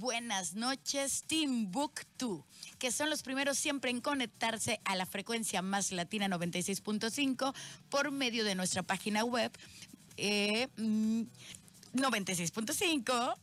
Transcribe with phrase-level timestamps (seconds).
[0.00, 2.46] buenas noches, Timbuktu,
[2.78, 7.54] que son los primeros siempre en conectarse a la frecuencia más latina 96.5
[7.90, 9.52] por medio de nuestra página web
[10.16, 13.40] eh, 96.5 mm,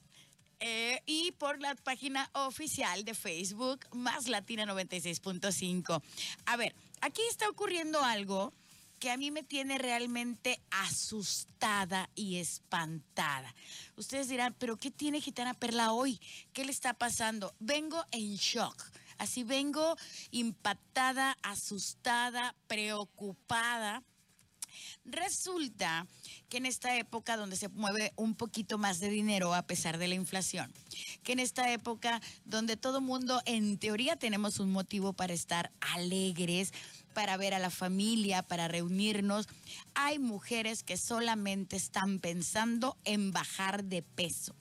[0.59, 6.01] eh, y por la página oficial de Facebook más latina 96.5.
[6.47, 8.51] A ver, aquí está ocurriendo algo
[8.99, 13.53] que a mí me tiene realmente asustada y espantada.
[13.95, 16.19] Ustedes dirán, pero ¿qué tiene Gitana Perla hoy?
[16.53, 17.53] ¿Qué le está pasando?
[17.59, 18.83] Vengo en shock.
[19.17, 19.97] Así vengo
[20.31, 24.03] impactada, asustada, preocupada.
[25.05, 26.07] Resulta
[26.49, 30.07] que en esta época donde se mueve un poquito más de dinero a pesar de
[30.07, 30.71] la inflación,
[31.23, 36.73] que en esta época donde todo mundo en teoría tenemos un motivo para estar alegres,
[37.17, 39.47] para ver a la familia, para reunirnos.
[39.95, 44.53] Hay mujeres que solamente están pensando en bajar de peso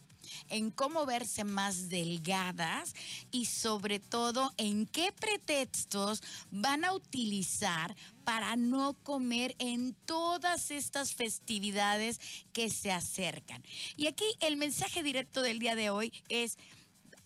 [0.49, 2.95] en cómo verse más delgadas
[3.31, 11.15] y sobre todo en qué pretextos van a utilizar para no comer en todas estas
[11.15, 12.21] festividades
[12.53, 13.63] que se acercan.
[13.97, 16.59] Y aquí el mensaje directo del día de hoy es,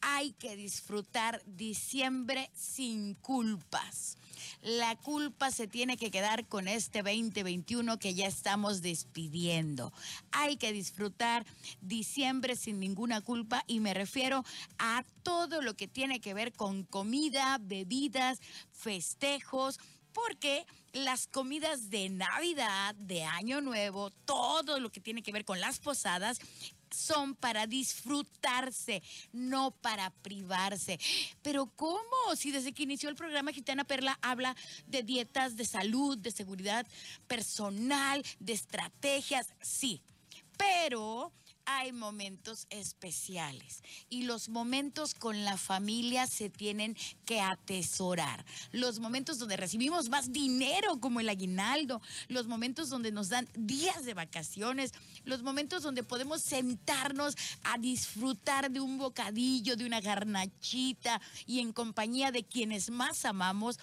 [0.01, 4.17] hay que disfrutar diciembre sin culpas.
[4.63, 9.93] La culpa se tiene que quedar con este 2021 que ya estamos despidiendo.
[10.33, 11.47] Hay que disfrutar
[11.81, 14.45] diciembre sin ninguna culpa y me refiero
[14.79, 18.41] a todo lo que tiene que ver con comida, bebidas,
[18.73, 19.79] festejos,
[20.13, 25.61] porque las comidas de Navidad, de Año Nuevo, todo lo que tiene que ver con
[25.61, 26.41] las posadas,
[26.91, 29.03] son para disfrutarse,
[29.33, 30.99] no para privarse.
[31.43, 32.01] Pero ¿cómo?
[32.37, 36.87] Si desde que inició el programa Gitana Perla habla de dietas, de salud, de seguridad
[37.27, 40.03] personal, de estrategias, sí.
[40.57, 41.33] Pero
[41.79, 48.45] hay momentos especiales y los momentos con la familia se tienen que atesorar.
[48.73, 54.05] Los momentos donde recibimos más dinero como el aguinaldo, los momentos donde nos dan días
[54.05, 54.93] de vacaciones,
[55.25, 61.73] los momentos donde podemos sentarnos a disfrutar de un bocadillo, de una garnachita y en
[61.73, 63.79] compañía de quienes más amamos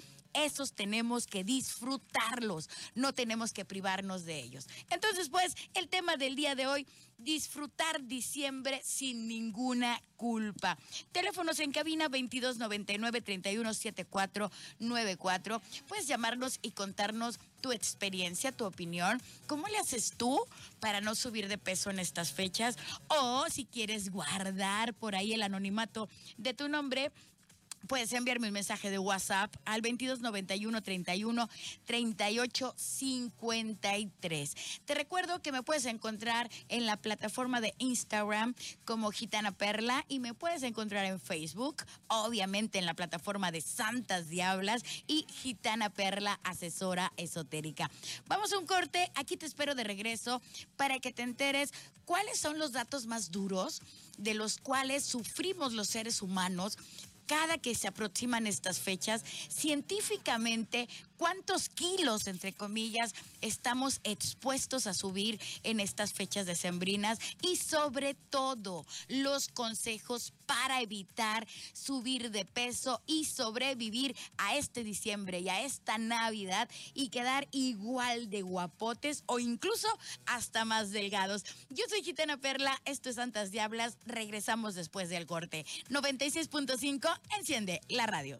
[0.45, 4.67] esos tenemos que disfrutarlos, no tenemos que privarnos de ellos.
[4.89, 6.87] Entonces, pues, el tema del día de hoy,
[7.17, 10.77] disfrutar diciembre sin ninguna culpa.
[11.11, 15.61] Teléfonos en cabina 2299 317494.
[15.87, 19.21] Puedes llamarnos y contarnos tu experiencia, tu opinión.
[19.47, 20.39] ¿Cómo le haces tú
[20.79, 22.77] para no subir de peso en estas fechas?
[23.07, 27.11] O si quieres guardar por ahí el anonimato de tu nombre,
[27.87, 31.49] Puedes enviarme un mensaje de WhatsApp al 2291 31
[31.85, 34.55] 38 53.
[34.85, 40.19] Te recuerdo que me puedes encontrar en la plataforma de Instagram como Gitana Perla y
[40.19, 46.39] me puedes encontrar en Facebook, obviamente en la plataforma de Santas Diablas y Gitana Perla,
[46.43, 47.89] asesora esotérica.
[48.27, 50.41] Vamos a un corte, aquí te espero de regreso
[50.75, 51.71] para que te enteres
[52.05, 53.81] cuáles son los datos más duros
[54.17, 56.77] de los cuales sufrimos los seres humanos
[57.27, 65.39] cada que se aproximan estas fechas, científicamente, cuántos kilos, entre comillas, estamos expuestos a subir
[65.63, 73.25] en estas fechas decembrinas y sobre todo los consejos para evitar subir de peso y
[73.25, 79.87] sobrevivir a este diciembre y a esta Navidad y quedar igual de guapotes o incluso
[80.25, 81.43] hasta más delgados.
[81.69, 85.65] Yo soy Gitana Perla, esto es Santas Diablas, regresamos después del corte.
[85.89, 88.39] 96.5, enciende la radio.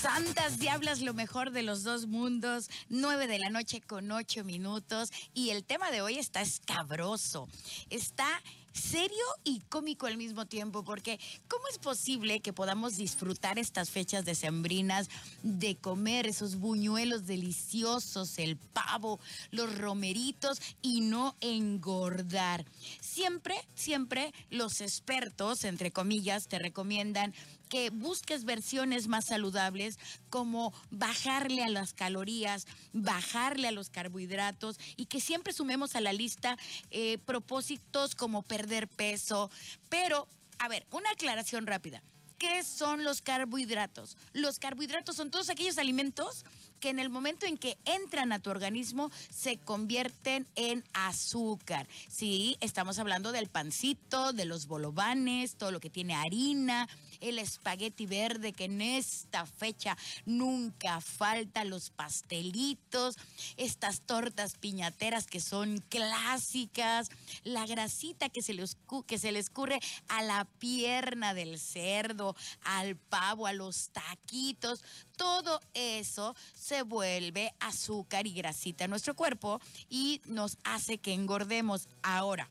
[0.00, 5.12] Santas Diablas, lo mejor de los dos mundos, 9 de la noche con 8 minutos.
[5.34, 7.48] Y el tema de hoy está escabroso,
[7.90, 8.26] está
[8.72, 14.24] serio y cómico al mismo tiempo, porque ¿cómo es posible que podamos disfrutar estas fechas
[14.24, 15.10] decembrinas
[15.42, 22.64] de comer esos buñuelos deliciosos, el pavo, los romeritos y no engordar?
[23.00, 27.34] Siempre, siempre los expertos, entre comillas, te recomiendan
[27.70, 35.06] que busques versiones más saludables como bajarle a las calorías, bajarle a los carbohidratos y
[35.06, 36.58] que siempre sumemos a la lista
[36.90, 39.50] eh, propósitos como perder peso.
[39.88, 40.28] Pero,
[40.58, 42.02] a ver, una aclaración rápida.
[42.40, 44.16] ¿Qué son los carbohidratos?
[44.32, 46.46] Los carbohidratos son todos aquellos alimentos
[46.80, 51.86] que en el momento en que entran a tu organismo se convierten en azúcar.
[52.08, 56.88] Sí, estamos hablando del pancito, de los bolovanes, todo lo que tiene harina,
[57.20, 63.16] el espagueti verde, que en esta fecha nunca falta, los pastelitos,
[63.56, 67.10] estas tortas piñateras que son clásicas,
[67.44, 68.64] la grasita que se le,
[69.06, 74.82] que se le escurre a la pierna del cerdo, al pavo, a los taquitos,
[75.16, 81.88] todo eso se vuelve azúcar y grasita en nuestro cuerpo y nos hace que engordemos.
[82.02, 82.48] Ahora,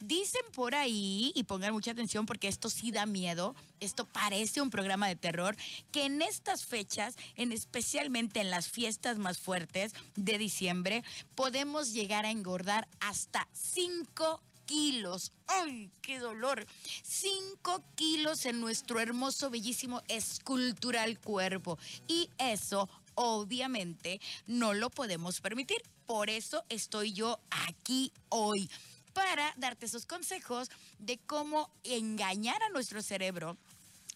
[0.00, 4.70] Dicen por ahí, y pongan mucha atención porque esto sí da miedo, esto parece un
[4.70, 5.56] programa de terror,
[5.92, 11.04] que en estas fechas, en especialmente en las fiestas más fuertes de diciembre,
[11.34, 15.32] podemos llegar a engordar hasta 5 kilos.
[15.48, 16.66] ¡Ay, qué dolor!
[17.02, 21.78] 5 kilos en nuestro hermoso, bellísimo, escultural cuerpo.
[22.08, 25.82] Y eso obviamente no lo podemos permitir.
[26.06, 28.70] Por eso estoy yo aquí hoy
[29.12, 33.56] para darte esos consejos de cómo engañar a nuestro cerebro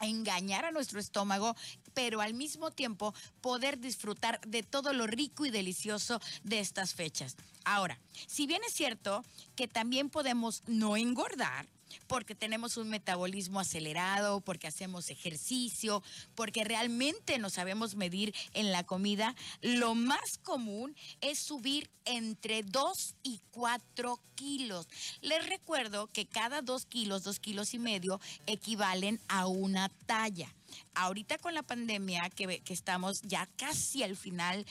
[0.00, 1.54] engañar a nuestro estómago,
[1.94, 7.36] pero al mismo tiempo poder disfrutar de todo lo rico y delicioso de estas fechas.
[7.64, 9.24] Ahora, si bien es cierto
[9.56, 11.68] que también podemos no engordar,
[12.06, 16.02] porque tenemos un metabolismo acelerado, porque hacemos ejercicio,
[16.34, 23.14] porque realmente no sabemos medir en la comida, lo más común es subir entre 2
[23.22, 24.88] y 4 kilos.
[25.20, 30.52] Les recuerdo que cada 2 kilos, 2 kilos y medio equivalen a una talla.
[30.94, 34.66] Ahorita con la pandemia que, que estamos ya casi al final,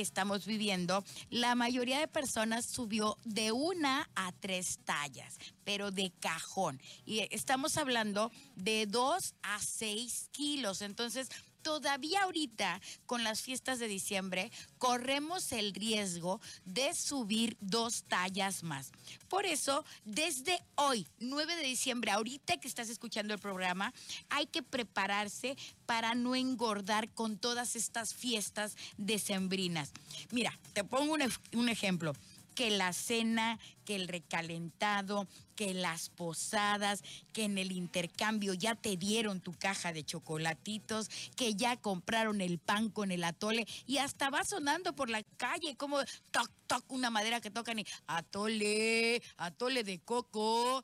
[0.00, 6.80] estamos viviendo, la mayoría de personas subió de una a tres tallas, pero de cajón.
[7.04, 10.82] Y estamos hablando de dos a seis kilos.
[10.82, 11.28] Entonces,
[11.62, 18.92] todavía ahorita con las fiestas de diciembre corremos el riesgo de subir dos tallas más.
[19.28, 23.92] Por eso, desde hoy, 9 de diciembre, ahorita que estás escuchando el programa,
[24.28, 25.56] hay que prepararse
[25.86, 29.92] para no engordar con todas estas fiestas decembrinas.
[30.30, 31.22] Mira, te pongo un,
[31.52, 32.14] un ejemplo
[32.58, 38.96] que la cena, que el recalentado, que las posadas, que en el intercambio ya te
[38.96, 44.28] dieron tu caja de chocolatitos, que ya compraron el pan con el atole y hasta
[44.28, 46.00] va sonando por la calle como
[46.32, 50.82] toc, toc, una madera que tocan y atole, atole de coco.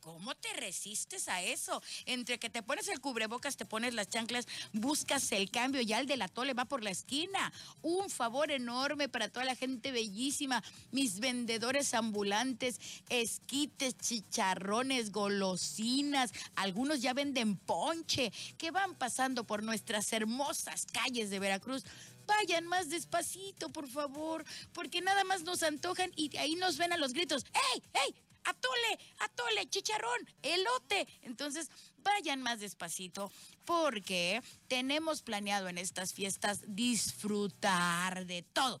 [0.00, 1.82] ¿Cómo te resistes a eso?
[2.06, 6.06] Entre que te pones el cubrebocas, te pones las chanclas, buscas el cambio, ya el
[6.06, 7.52] del atole va por la esquina.
[7.82, 10.62] Un favor enorme para toda la gente bellísima,
[10.92, 20.12] mis vendedores ambulantes, esquites, chicharrones, golosinas, algunos ya venden ponche, que van pasando por nuestras
[20.12, 21.84] hermosas calles de Veracruz
[22.26, 24.44] vayan más despacito, por favor,
[24.74, 27.46] porque nada más nos antojan y ahí nos ven a los gritos.
[27.74, 28.27] ¡Ey, ey!
[28.48, 31.06] Atole, atole, chicharrón, elote.
[31.22, 33.30] Entonces, vayan más despacito
[33.64, 38.80] porque tenemos planeado en estas fiestas disfrutar de todo,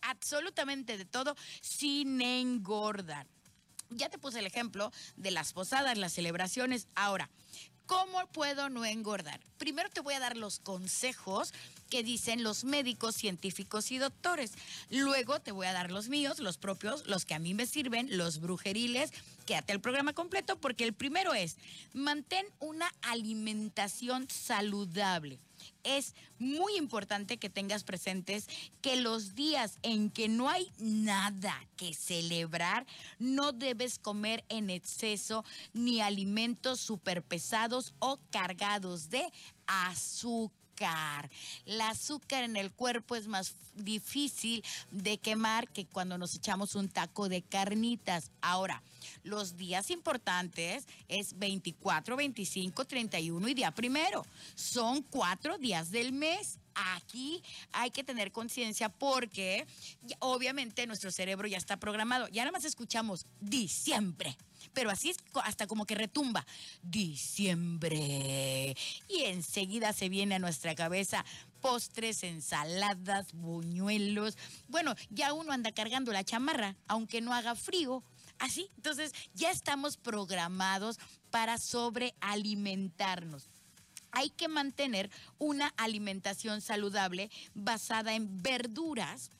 [0.00, 3.26] absolutamente de todo, sin engordar.
[3.90, 6.88] Ya te puse el ejemplo de las posadas, las celebraciones.
[6.94, 7.28] Ahora,
[7.86, 9.40] ¿cómo puedo no engordar?
[9.58, 11.52] Primero te voy a dar los consejos
[11.90, 14.52] que dicen los médicos, científicos y doctores.
[14.90, 18.16] Luego te voy a dar los míos, los propios, los que a mí me sirven,
[18.16, 19.12] los brujeriles.
[19.46, 21.56] Quédate el programa completo porque el primero es,
[21.92, 25.38] mantén una alimentación saludable
[25.84, 28.48] es muy importante que tengas presentes
[28.80, 32.86] que los días en que no hay nada que celebrar,
[33.18, 39.30] no debes comer en exceso ni alimentos superpesados o cargados de
[39.66, 40.61] azúcar
[41.66, 46.88] el azúcar en el cuerpo es más difícil de quemar que cuando nos echamos un
[46.88, 48.30] taco de carnitas.
[48.40, 48.82] Ahora,
[49.22, 54.26] los días importantes es 24, 25, 31 y día primero.
[54.54, 56.58] Son cuatro días del mes.
[56.74, 59.66] Aquí hay que tener conciencia porque
[60.20, 62.28] obviamente nuestro cerebro ya está programado.
[62.28, 64.36] Ya nada más escuchamos diciembre
[64.72, 66.46] pero así es hasta como que retumba.
[66.82, 68.76] Diciembre.
[69.08, 71.24] Y enseguida se viene a nuestra cabeza
[71.60, 74.36] postres, ensaladas, buñuelos.
[74.68, 78.02] Bueno, ya uno anda cargando la chamarra, aunque no haga frío.
[78.38, 80.98] Así, entonces ya estamos programados
[81.30, 83.48] para sobrealimentarnos
[84.12, 89.30] hay que mantener una alimentación saludable basada en verduras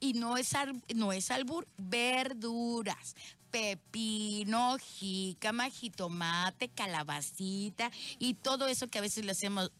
[0.00, 0.52] y no es,
[0.94, 3.16] no es albur, verduras
[3.58, 9.72] pepino, jícama, jitomate, calabacita y todo eso que a veces le hacemos,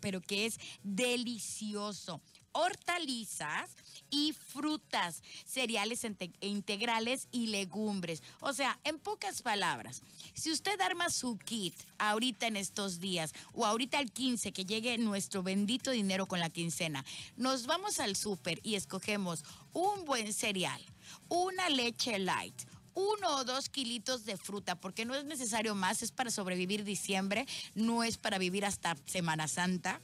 [0.00, 2.22] pero que es delicioso.
[2.54, 3.70] hortalizas
[4.10, 6.06] y frutas, cereales
[6.42, 8.22] integrales y legumbres.
[8.40, 10.02] O sea, en pocas palabras,
[10.34, 14.98] si usted arma su kit ahorita en estos días o ahorita al 15 que llegue
[14.98, 17.06] nuestro bendito dinero con la quincena,
[17.38, 20.82] nos vamos al súper y escogemos un buen cereal,
[21.30, 22.54] una leche light,
[22.94, 27.46] uno o dos kilitos de fruta, porque no es necesario más, es para sobrevivir diciembre,
[27.74, 30.00] no es para vivir hasta Semana Santa.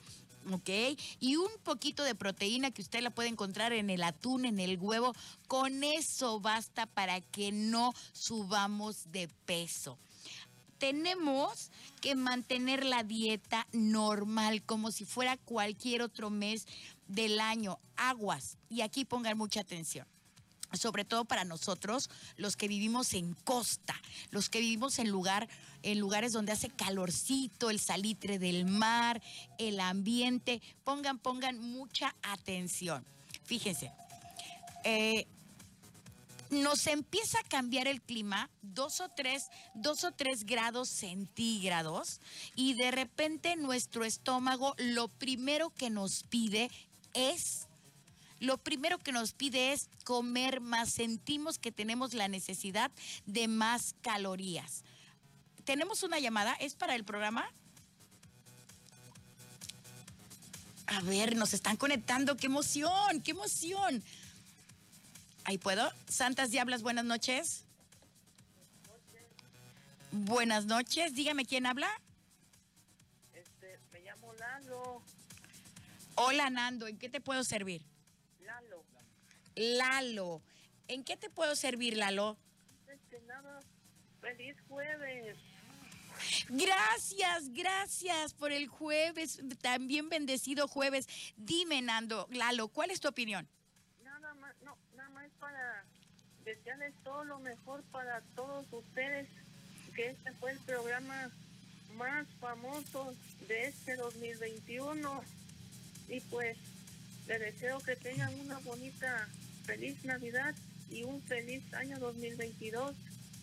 [0.52, 0.70] ¿ok?
[1.20, 4.78] Y un poquito de proteína que usted la puede encontrar en el atún, en el
[4.78, 5.14] huevo.
[5.46, 9.98] Con eso basta para que no subamos de peso.
[10.78, 16.66] Tenemos que mantener la dieta normal, como si fuera cualquier otro mes
[17.08, 17.78] del año.
[17.96, 18.56] Aguas.
[18.70, 20.06] Y aquí pongan mucha atención
[20.72, 23.94] sobre todo para nosotros, los que vivimos en costa,
[24.30, 25.48] los que vivimos en lugar,
[25.82, 29.22] en lugares donde hace calorcito, el salitre del mar,
[29.58, 30.60] el ambiente.
[30.84, 33.04] Pongan, pongan mucha atención.
[33.44, 33.92] Fíjense,
[34.84, 35.26] eh,
[36.50, 42.20] nos empieza a cambiar el clima dos o tres, dos o tres grados centígrados
[42.56, 46.70] y de repente nuestro estómago lo primero que nos pide
[47.12, 47.67] es
[48.40, 50.90] lo primero que nos pide es comer más.
[50.90, 52.90] Sentimos que tenemos la necesidad
[53.26, 54.84] de más calorías.
[55.64, 57.50] Tenemos una llamada, ¿es para el programa?
[60.86, 64.02] A ver, nos están conectando, qué emoción, qué emoción.
[65.44, 65.90] Ahí puedo.
[66.08, 67.64] Santas Diablas, buenas noches.
[70.10, 71.88] Buenas noches, dígame quién habla.
[73.34, 75.02] Este, me llamo Lalo.
[76.14, 77.82] Hola Nando, ¿en qué te puedo servir?
[79.54, 80.42] Lalo.
[80.86, 82.38] ¿En qué te puedo servir, Lalo?
[83.26, 83.60] nada,
[84.20, 85.36] feliz jueves.
[86.48, 91.08] Gracias, gracias por el jueves, también bendecido jueves.
[91.36, 93.48] Dime, Nando, Lalo, ¿cuál es tu opinión?
[94.02, 95.84] Nada más, no, nada más para
[96.44, 99.28] desearles todo lo mejor para todos ustedes,
[99.94, 101.30] que este fue el programa
[101.96, 103.14] más famoso
[103.46, 105.22] de este 2021.
[106.08, 106.56] Y pues,
[107.28, 109.28] les deseo que tengan una bonita
[109.64, 110.54] feliz Navidad
[110.90, 112.94] y un feliz año 2022.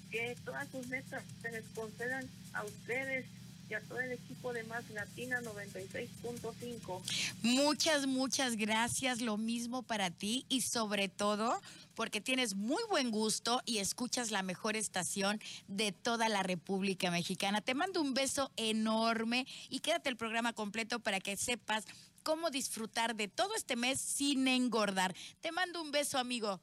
[0.10, 3.26] Que todas sus metas se les concedan a ustedes
[3.70, 7.02] y a todo el equipo de Más Latina 96.5.
[7.42, 9.22] Muchas, muchas gracias.
[9.22, 11.62] Lo mismo para ti y sobre todo
[11.96, 17.62] porque tienes muy buen gusto y escuchas la mejor estación de toda la República Mexicana.
[17.62, 21.86] Te mando un beso enorme y quédate el programa completo para que sepas
[22.26, 25.16] cómo disfrutar de todo este mes sin engordar.
[25.40, 26.60] Te mando un beso, amigo.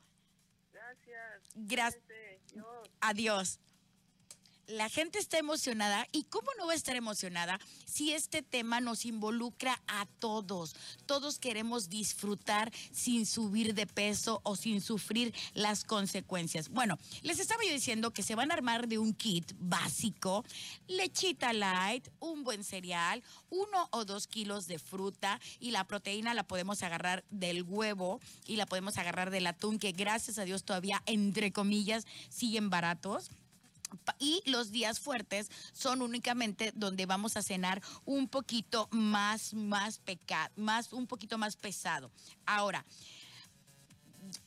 [0.73, 1.41] Gracias.
[1.55, 2.03] Gracias.
[3.01, 3.59] Adiós
[4.67, 9.05] la gente está emocionada y cómo no va a estar emocionada si este tema nos
[9.05, 10.75] involucra a todos.
[11.07, 16.69] Todos queremos disfrutar sin subir de peso o sin sufrir las consecuencias.
[16.69, 20.45] Bueno, les estaba yo diciendo que se van a armar de un kit básico,
[20.87, 26.47] lechita light, un buen cereal, uno o dos kilos de fruta y la proteína la
[26.47, 31.03] podemos agarrar del huevo y la podemos agarrar del atún que gracias a Dios todavía
[31.07, 33.31] entre comillas siguen baratos
[34.19, 40.51] y los días fuertes son únicamente donde vamos a cenar un poquito más, más pecado,
[40.57, 42.11] más, un poquito más pesado.
[42.47, 42.85] Ahora,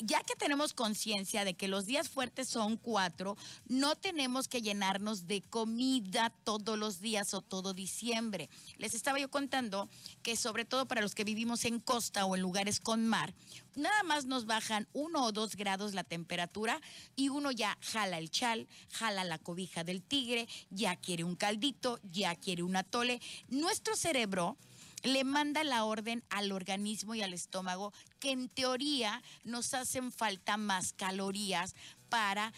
[0.06, 5.26] ya que tenemos conciencia de que los días fuertes son cuatro, no tenemos que llenarnos
[5.28, 8.50] de comida todos los días o todo diciembre.
[8.78, 9.90] Les estaba yo contando
[10.22, 13.34] que sobre todo para los que vivimos en costa o en lugares con mar,
[13.76, 16.80] nada más nos bajan uno o dos grados la temperatura
[17.16, 22.00] y uno ya jala el chal, jala la cobija del tigre, ya quiere un caldito,
[22.04, 23.22] ya quiere un atole.
[23.50, 24.58] Nuestro cerebro
[25.06, 30.58] le manda la orden al organismo y al estómago que en teoría nos hacen falta
[30.58, 31.76] más calorías
[32.10, 32.54] para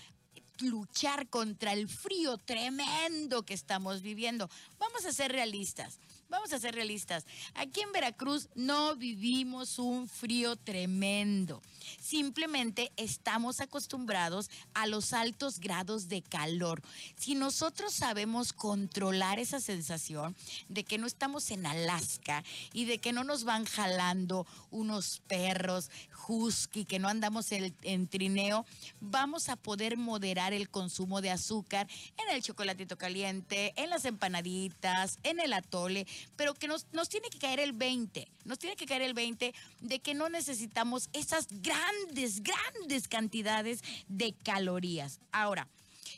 [0.59, 4.49] luchar contra el frío tremendo que estamos viviendo.
[4.79, 5.99] Vamos a ser realistas.
[6.29, 7.25] Vamos a ser realistas.
[7.55, 11.61] Aquí en Veracruz no vivimos un frío tremendo.
[12.01, 16.81] Simplemente estamos acostumbrados a los altos grados de calor.
[17.15, 20.35] Si nosotros sabemos controlar esa sensación
[20.67, 22.43] de que no estamos en Alaska
[22.73, 25.89] y de que no nos van jalando unos perros
[26.27, 28.65] husky, que no andamos en, trineo,
[28.99, 35.19] vamos a poder moderar el consumo de azúcar en el chocolatito caliente, en las empanaditas,
[35.23, 36.05] en el atole,
[36.35, 39.53] pero que nos, nos tiene que caer el 20, nos tiene que caer el 20
[39.81, 45.19] de que no necesitamos esas grandes, grandes cantidades de calorías.
[45.31, 45.67] Ahora,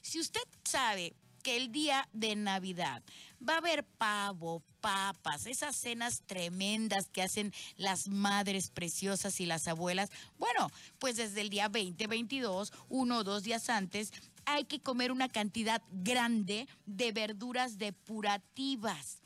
[0.01, 1.13] si usted sabe
[1.43, 3.01] que el día de Navidad
[3.47, 9.67] Va a haber pavo, papas, esas cenas tremendas que hacen las madres preciosas y las
[9.67, 10.09] abuelas.
[10.37, 14.11] Bueno, pues desde el día 20, 22, uno o dos días antes,
[14.45, 19.21] hay que comer una cantidad grande de verduras depurativas.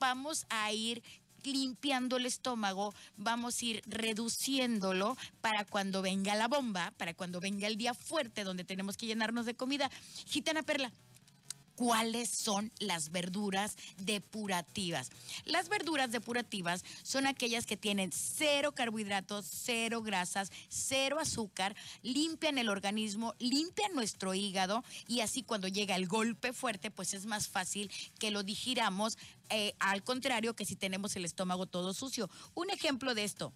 [0.00, 1.02] Vamos a ir
[1.44, 7.66] limpiando el estómago, vamos a ir reduciéndolo para cuando venga la bomba, para cuando venga
[7.66, 9.90] el día fuerte donde tenemos que llenarnos de comida.
[10.26, 10.90] Gitana Perla,
[11.80, 15.10] cuáles son las verduras depurativas.
[15.46, 22.68] Las verduras depurativas son aquellas que tienen cero carbohidratos, cero grasas, cero azúcar, limpian el
[22.68, 27.90] organismo, limpian nuestro hígado y así cuando llega el golpe fuerte, pues es más fácil
[28.18, 29.16] que lo digiramos,
[29.50, 32.30] eh, al contrario que si tenemos el estómago todo sucio.
[32.54, 33.52] Un ejemplo de esto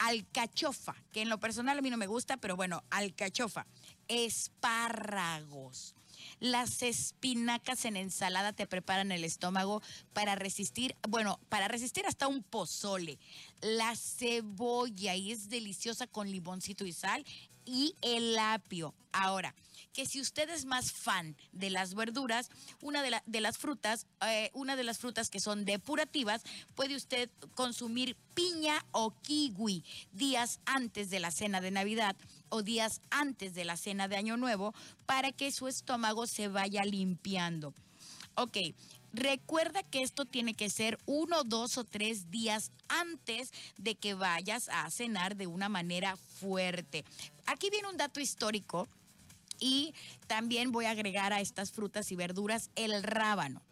[0.00, 3.66] alcachofa, que en lo personal a mí no me gusta, pero bueno, alcachofa,
[4.08, 5.94] espárragos,
[6.40, 9.82] las espinacas en ensalada te preparan el estómago
[10.14, 13.18] para resistir, bueno, para resistir hasta un pozole.
[13.60, 17.24] La cebolla y es deliciosa con limoncito y sal
[17.66, 18.94] y el apio.
[19.12, 19.54] Ahora,
[19.92, 24.76] que si usted es más fan de las verduras, una de, las frutas, eh, una
[24.76, 26.42] de las frutas que son depurativas,
[26.74, 32.16] puede usted consumir piña o kiwi días antes de la cena de Navidad
[32.48, 34.74] o días antes de la cena de Año Nuevo
[35.06, 37.74] para que su estómago se vaya limpiando.
[38.34, 38.56] Ok,
[39.12, 44.68] recuerda que esto tiene que ser uno, dos o tres días antes de que vayas
[44.68, 47.04] a cenar de una manera fuerte.
[47.46, 48.88] Aquí viene un dato histórico
[49.60, 49.94] y
[50.26, 53.62] también voy a agregar a estas frutas y verduras el rábano.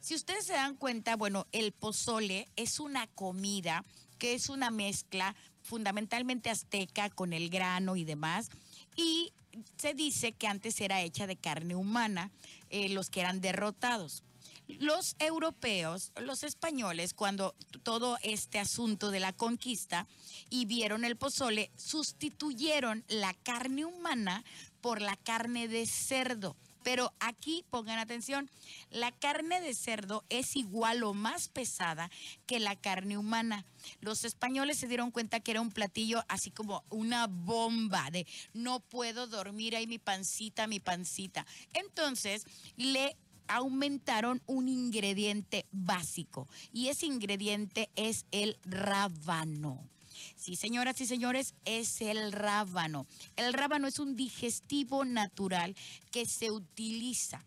[0.00, 3.84] Si ustedes se dan cuenta, bueno, el pozole es una comida
[4.18, 8.48] que es una mezcla fundamentalmente azteca con el grano y demás.
[8.96, 9.32] Y
[9.76, 12.30] se dice que antes era hecha de carne humana,
[12.70, 14.22] eh, los que eran derrotados.
[14.66, 17.54] Los europeos, los españoles, cuando
[17.84, 20.06] todo este asunto de la conquista
[20.50, 24.44] y vieron el pozole, sustituyeron la carne humana
[24.80, 26.56] por la carne de cerdo.
[26.82, 28.50] Pero aquí pongan atención,
[28.90, 32.10] la carne de cerdo es igual o más pesada
[32.46, 33.66] que la carne humana.
[34.00, 38.80] Los españoles se dieron cuenta que era un platillo así como una bomba de no
[38.80, 41.46] puedo dormir ahí mi pancita, mi pancita.
[41.74, 42.44] Entonces
[42.76, 43.16] le
[43.48, 49.88] aumentaron un ingrediente básico y ese ingrediente es el rábano.
[50.36, 53.06] Sí, señoras y señores, es el rábano.
[53.36, 55.74] El rábano es un digestivo natural
[56.10, 57.44] que se utiliza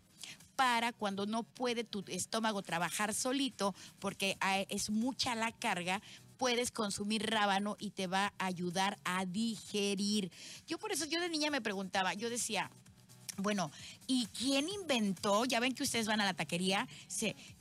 [0.56, 6.02] para cuando no puede tu estómago trabajar solito porque ah, es mucha la carga,
[6.36, 10.30] puedes consumir rábano y te va a ayudar a digerir.
[10.66, 12.70] Yo por eso, yo de niña me preguntaba, yo decía,
[13.42, 13.70] bueno,
[14.06, 15.44] ¿y quién inventó?
[15.44, 16.88] Ya ven que ustedes van a la taquería.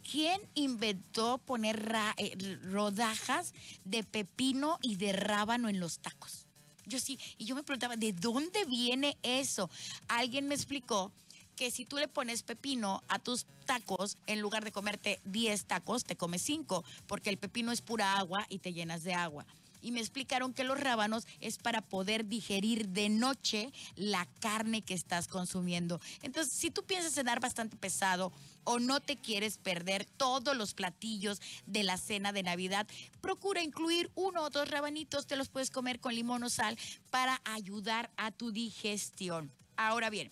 [0.09, 3.53] ¿Quién inventó poner eh, rodajas
[3.85, 6.45] de pepino y de rábano en los tacos?
[6.85, 9.69] Yo sí, y yo me preguntaba, ¿de dónde viene eso?
[10.07, 11.11] Alguien me explicó
[11.55, 16.03] que si tú le pones pepino a tus tacos, en lugar de comerte 10 tacos,
[16.03, 19.45] te comes 5, porque el pepino es pura agua y te llenas de agua
[19.81, 24.93] y me explicaron que los rábanos es para poder digerir de noche la carne que
[24.93, 25.99] estás consumiendo.
[26.21, 28.31] Entonces, si tú piensas cenar bastante pesado
[28.63, 32.87] o no te quieres perder todos los platillos de la cena de Navidad,
[33.21, 36.77] procura incluir uno o dos rabanitos, te los puedes comer con limón o sal
[37.09, 39.51] para ayudar a tu digestión.
[39.77, 40.31] Ahora bien,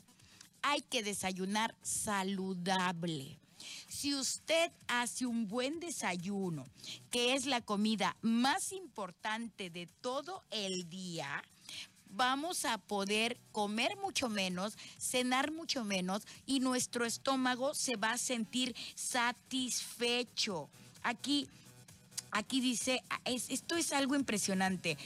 [0.62, 3.38] hay que desayunar saludable.
[3.88, 6.65] Si usted hace un buen desayuno,
[7.12, 11.43] que es la comida más importante de todo el día,
[12.10, 18.17] vamos a poder comer mucho menos, cenar mucho menos y nuestro estómago se va a
[18.17, 20.69] sentir satisfecho.
[21.04, 21.48] Aquí
[22.32, 24.98] aquí dice, esto es algo impresionante.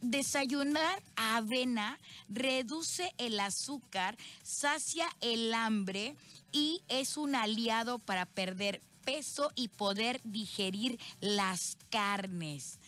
[0.00, 6.16] desayunar avena reduce el azúcar, sacia el hambre
[6.52, 12.78] y es un aliado para perder peso y poder digerir las carnes.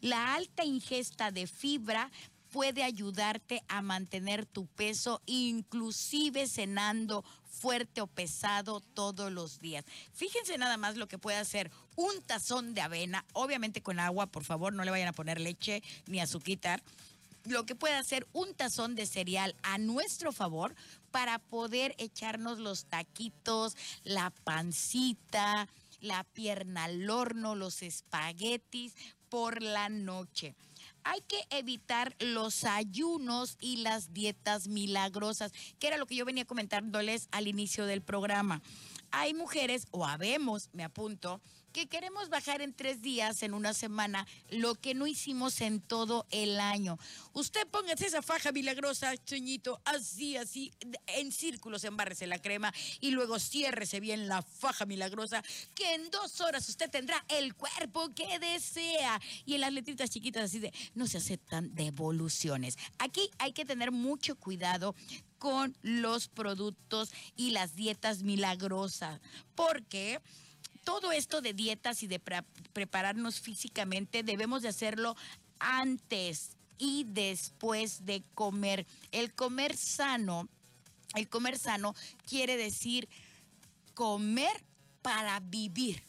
[0.00, 2.10] La alta ingesta de fibra
[2.50, 9.84] puede ayudarte a mantener tu peso, inclusive cenando fuerte o pesado todos los días.
[10.12, 14.44] Fíjense nada más lo que puede hacer un tazón de avena, obviamente con agua, por
[14.44, 16.82] favor, no le vayan a poner leche ni azúcar.
[17.44, 20.74] Lo que puede hacer un tazón de cereal a nuestro favor
[21.10, 25.68] para poder echarnos los taquitos, la pancita,
[26.00, 28.94] la pierna al horno, los espaguetis
[29.28, 30.54] por la noche.
[31.04, 36.44] Hay que evitar los ayunos y las dietas milagrosas, que era lo que yo venía
[36.44, 38.62] comentándoles al inicio del programa.
[39.12, 41.40] Hay mujeres, o habemos, me apunto,
[41.72, 46.26] que queremos bajar en tres días, en una semana, lo que no hicimos en todo
[46.30, 46.98] el año.
[47.32, 50.70] Usted póngase esa faja milagrosa, choñito, así, así,
[51.06, 55.42] en círculos, embárrese la crema y luego ciérrese bien la faja milagrosa,
[55.74, 59.20] que en dos horas usted tendrá el cuerpo que desea.
[59.46, 62.76] Y en las letritas chiquitas así de, no se aceptan devoluciones.
[62.98, 64.94] Aquí hay que tener mucho cuidado
[65.42, 69.20] con los productos y las dietas milagrosas,
[69.56, 70.20] porque
[70.84, 72.20] todo esto de dietas y de
[72.72, 75.16] prepararnos físicamente debemos de hacerlo
[75.58, 78.86] antes y después de comer.
[79.10, 80.48] El comer sano,
[81.16, 83.08] el comer sano quiere decir
[83.94, 84.62] comer
[85.02, 86.04] para vivir,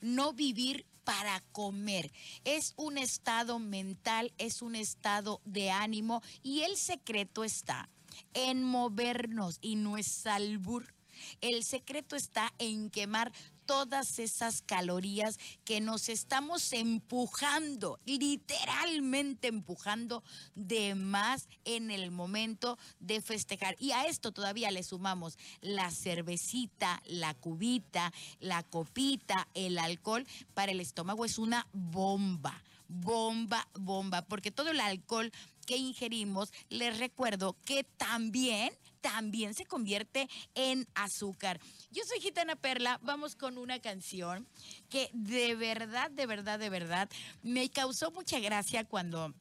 [0.00, 2.10] no vivir para comer.
[2.46, 7.90] Es un estado mental, es un estado de ánimo y el secreto está
[8.34, 10.94] en movernos y no es albur.
[11.40, 13.32] El secreto está en quemar
[13.70, 20.24] todas esas calorías que nos estamos empujando, literalmente empujando
[20.56, 23.76] de más en el momento de festejar.
[23.78, 30.26] Y a esto todavía le sumamos la cervecita, la cubita, la copita, el alcohol.
[30.52, 32.60] Para el estómago es una bomba
[32.92, 35.30] bomba, bomba, porque todo el alcohol
[35.70, 41.60] que ingerimos, les recuerdo que también también se convierte en azúcar.
[41.92, 44.48] Yo soy Gitana Perla, vamos con una canción
[44.88, 47.08] que de verdad, de verdad, de verdad
[47.44, 49.32] me causó mucha gracia cuando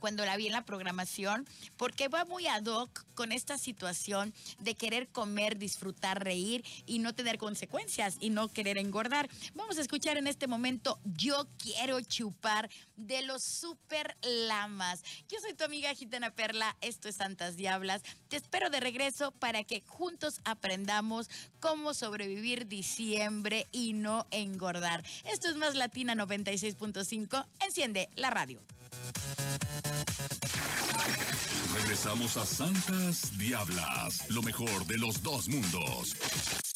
[0.00, 4.74] cuando la vi en la programación, porque va muy ad hoc con esta situación de
[4.74, 9.28] querer comer, disfrutar, reír y no tener consecuencias y no querer engordar.
[9.54, 15.02] Vamos a escuchar en este momento Yo quiero chupar de los super lamas.
[15.28, 18.02] Yo soy tu amiga Gitana Perla, esto es Santas Diablas.
[18.28, 21.30] Te espero de regreso para que juntos aprendamos
[21.60, 25.04] cómo sobrevivir diciembre y no engordar.
[25.24, 27.46] Esto es Más Latina 96.5.
[27.60, 28.60] Enciende la radio.
[31.74, 36.67] Regresamos a Santas Diablas, lo mejor de los dos mundos.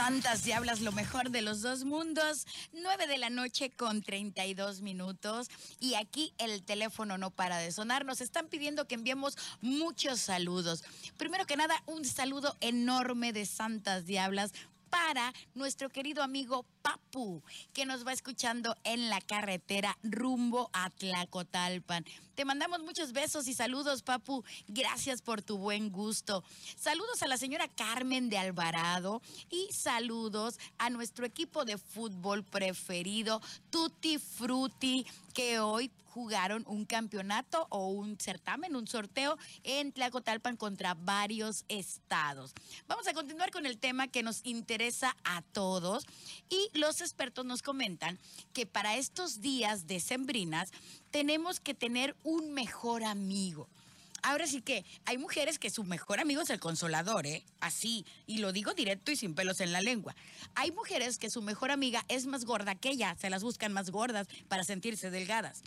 [0.00, 2.46] Santas Diablas, lo mejor de los dos mundos.
[2.72, 5.50] 9 de la noche con 32 minutos.
[5.78, 8.06] Y aquí el teléfono no para de sonar.
[8.06, 10.84] Nos están pidiendo que enviemos muchos saludos.
[11.18, 14.52] Primero que nada, un saludo enorme de Santas Diablas
[14.88, 17.42] para nuestro querido amigo Papu,
[17.74, 22.06] que nos va escuchando en la carretera rumbo a Tlacotalpan.
[22.40, 24.42] Te mandamos muchos besos y saludos, Papu.
[24.66, 26.42] Gracias por tu buen gusto.
[26.74, 33.42] Saludos a la señora Carmen de Alvarado y saludos a nuestro equipo de fútbol preferido,
[33.68, 40.94] Tutti Frutti, que hoy jugaron un campeonato o un certamen, un sorteo en Tlacotalpan contra
[40.94, 42.52] varios estados.
[42.88, 46.06] Vamos a continuar con el tema que nos interesa a todos
[46.48, 48.18] y los expertos nos comentan
[48.52, 50.72] que para estos días de sembrinas
[51.10, 53.68] tenemos que tener un mejor amigo.
[54.22, 57.42] Ahora sí que hay mujeres que su mejor amigo es el consolador, ¿eh?
[57.60, 60.14] Así, y lo digo directo y sin pelos en la lengua.
[60.54, 63.90] Hay mujeres que su mejor amiga es más gorda que ella, se las buscan más
[63.90, 65.62] gordas para sentirse delgadas.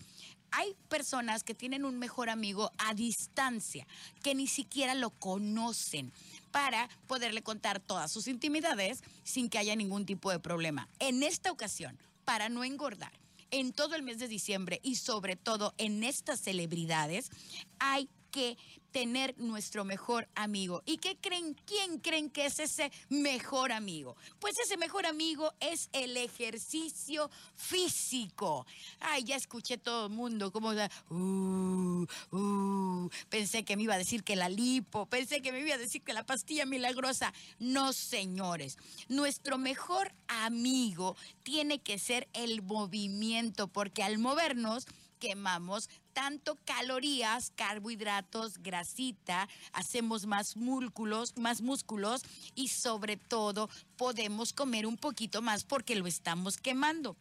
[0.52, 3.88] Hay personas que tienen un mejor amigo a distancia,
[4.22, 6.12] que ni siquiera lo conocen
[6.52, 10.88] para poderle contar todas sus intimidades sin que haya ningún tipo de problema.
[11.00, 13.12] En esta ocasión, para no engordar,
[13.54, 17.30] en todo el mes de diciembre y sobre todo en estas celebridades,
[17.78, 18.58] hay que
[18.92, 20.82] tener nuestro mejor amigo.
[20.86, 21.56] ¿Y qué creen?
[21.66, 24.16] ¿Quién creen que es ese mejor amigo?
[24.40, 28.66] Pues ese mejor amigo es el ejercicio físico.
[29.00, 34.24] Ay, ya escuché todo el mundo como, uh, uh, pensé que me iba a decir
[34.24, 37.34] que la lipo, pensé que me iba a decir que la pastilla milagrosa.
[37.60, 38.78] No, señores,
[39.10, 44.86] nuestro mejor amigo tiene que ser el movimiento, porque al movernos
[45.24, 52.24] quemamos tanto calorías, carbohidratos, grasita, hacemos más músculos, más músculos
[52.56, 57.16] y sobre todo podemos comer un poquito más porque lo estamos quemando.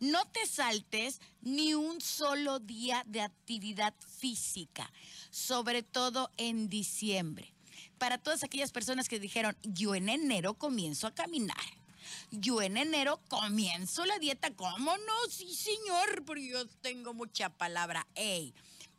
[0.00, 4.90] No te saltes ni un solo día de actividad física,
[5.28, 7.52] sobre todo en diciembre.
[7.98, 11.83] Para todas aquellas personas que dijeron, yo en enero comienzo a caminar
[12.30, 14.54] yo en enero comienzo la dieta.
[14.54, 15.30] ¿Cómo no?
[15.30, 18.06] Sí, señor, porque yo tengo mucha palabra.
[18.14, 18.54] Ey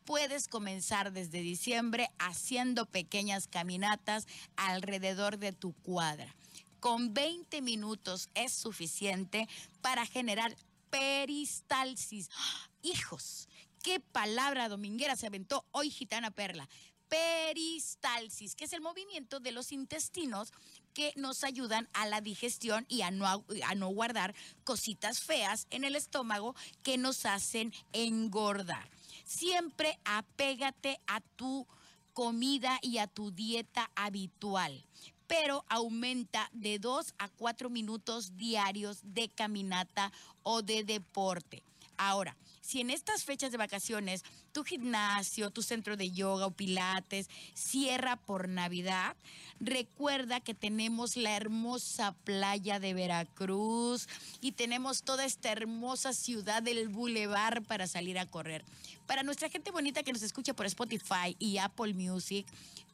[0.06, 6.34] puedes comenzar desde diciembre haciendo pequeñas caminatas alrededor de tu cuadra.
[6.80, 9.50] Con 20 minutos es suficiente
[9.82, 10.56] para generar
[10.92, 12.30] peristalsis.
[12.84, 13.50] Hijos,
[13.82, 16.70] qué palabra dominguera se aventó hoy Gitana Perla
[17.08, 20.52] peristalsis, que es el movimiento de los intestinos
[20.96, 25.84] que nos ayudan a la digestión y a no, a no guardar cositas feas en
[25.84, 28.90] el estómago que nos hacen engordar.
[29.26, 31.68] Siempre apégate a tu
[32.14, 34.84] comida y a tu dieta habitual
[35.28, 40.12] pero aumenta de 2 a 4 minutos diarios de caminata
[40.44, 41.64] o de deporte.
[41.98, 47.30] Ahora, si en estas fechas de vacaciones tu gimnasio, tu centro de yoga o pilates
[47.54, 49.16] cierra por Navidad,
[49.60, 54.08] recuerda que tenemos la hermosa playa de Veracruz
[54.42, 58.66] y tenemos toda esta hermosa ciudad del Boulevard para salir a correr.
[59.06, 62.48] Para nuestra gente bonita que nos escucha por Spotify y Apple Music,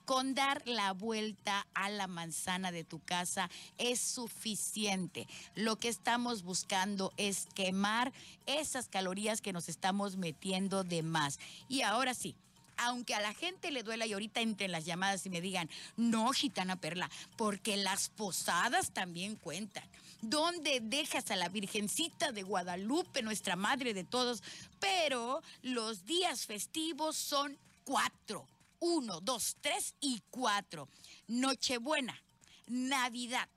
[0.06, 5.28] con dar la vuelta a la manzana de tu casa es suficiente.
[5.56, 8.12] Lo que estamos buscando es quemar
[8.46, 11.40] esas calorías que nos estamos metiendo de más.
[11.68, 12.36] Y ahora sí,
[12.78, 16.32] aunque a la gente le duela y ahorita entren las llamadas y me digan, no,
[16.32, 19.84] gitana perla, porque las posadas también cuentan.
[20.22, 24.44] ¿Dónde dejas a la Virgencita de Guadalupe, nuestra madre de todos?
[24.80, 28.46] Pero los días festivos son cuatro.
[28.82, 30.90] Uno, dos, tres y cuatro.
[31.28, 32.20] Nochebuena,
[32.66, 33.48] Navidad,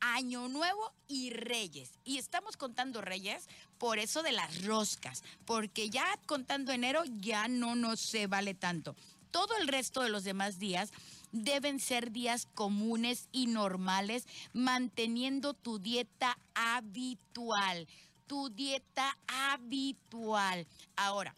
[0.00, 1.90] Año Nuevo y Reyes.
[2.02, 3.46] Y estamos contando Reyes
[3.76, 8.96] por eso de las roscas, porque ya contando enero ya no nos se vale tanto.
[9.30, 10.92] Todo el resto de los demás días
[11.30, 17.86] deben ser días comunes y normales, manteniendo tu dieta habitual.
[18.26, 20.66] Tu dieta habitual.
[20.96, 21.34] Ahora,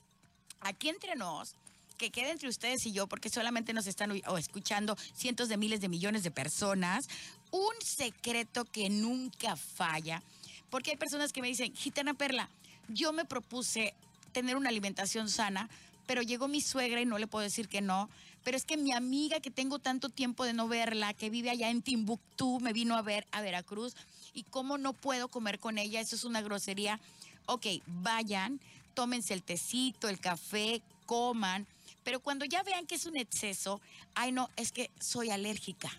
[0.60, 1.56] aquí entre nos,
[1.96, 5.80] que quede entre ustedes y yo, porque solamente nos están o escuchando cientos de miles
[5.80, 7.08] de millones de personas,
[7.50, 10.22] un secreto que nunca falla,
[10.70, 12.48] porque hay personas que me dicen, Gitana Perla,
[12.88, 13.94] yo me propuse
[14.32, 15.68] tener una alimentación sana,
[16.06, 18.08] pero llegó mi suegra y no le puedo decir que no.
[18.44, 21.68] Pero es que mi amiga que tengo tanto tiempo de no verla, que vive allá
[21.68, 23.96] en Timbuktu, me vino a ver a Veracruz.
[24.34, 26.00] ¿Y cómo no puedo comer con ella?
[26.00, 27.00] Eso es una grosería.
[27.46, 28.60] Ok, vayan,
[28.94, 31.66] tómense el tecito, el café, coman,
[32.06, 33.80] pero cuando ya vean que es un exceso,
[34.14, 35.90] ay no, es que soy alérgica,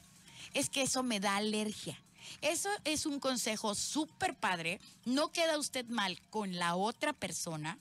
[0.54, 2.02] es que eso me da alergia.
[2.40, 7.78] Eso es un consejo súper padre, no queda usted mal con la otra persona,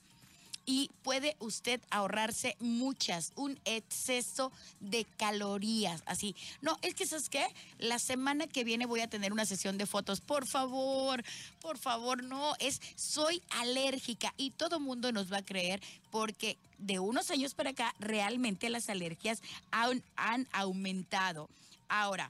[0.69, 4.51] y puede usted ahorrarse muchas, un exceso
[4.81, 6.03] de calorías.
[6.05, 7.47] Así, no, es que ¿sabes qué?
[7.79, 10.19] La semana que viene voy a tener una sesión de fotos.
[10.19, 11.23] Por favor,
[11.61, 16.99] por favor, no, es soy alérgica y todo mundo nos va a creer porque de
[16.99, 21.49] unos años para acá realmente las alergias han, han aumentado.
[21.87, 22.29] Ahora,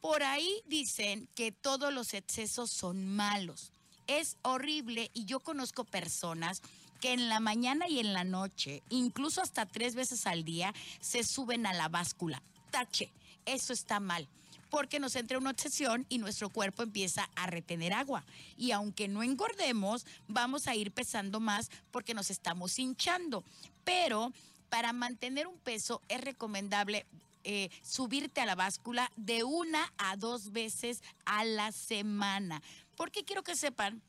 [0.00, 3.70] por ahí dicen que todos los excesos son malos.
[4.06, 6.62] Es horrible y yo conozco personas
[7.00, 11.24] que en la mañana y en la noche, incluso hasta tres veces al día, se
[11.24, 12.42] suben a la báscula.
[12.70, 13.10] Tache,
[13.44, 14.28] eso está mal
[14.74, 18.24] porque nos entra una obsesión y nuestro cuerpo empieza a retener agua.
[18.58, 23.44] Y aunque no engordemos, vamos a ir pesando más porque nos estamos hinchando.
[23.84, 24.32] Pero
[24.70, 27.06] para mantener un peso es recomendable
[27.44, 32.60] eh, subirte a la báscula de una a dos veces a la semana.
[32.96, 34.02] Porque quiero que sepan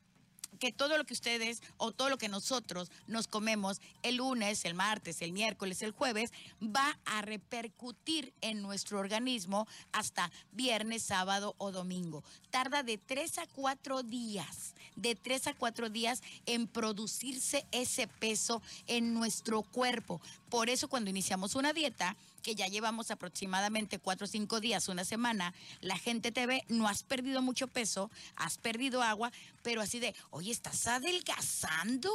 [0.56, 4.74] que todo lo que ustedes o todo lo que nosotros nos comemos el lunes, el
[4.74, 11.72] martes, el miércoles, el jueves, va a repercutir en nuestro organismo hasta viernes, sábado o
[11.72, 12.24] domingo.
[12.50, 18.62] Tarda de tres a cuatro días, de tres a cuatro días en producirse ese peso
[18.86, 20.20] en nuestro cuerpo.
[20.48, 22.16] Por eso cuando iniciamos una dieta,
[22.46, 26.86] que ya llevamos aproximadamente cuatro o cinco días, una semana, la gente te ve, no
[26.86, 29.32] has perdido mucho peso, has perdido agua,
[29.64, 32.08] pero así de, oye, estás adelgazando,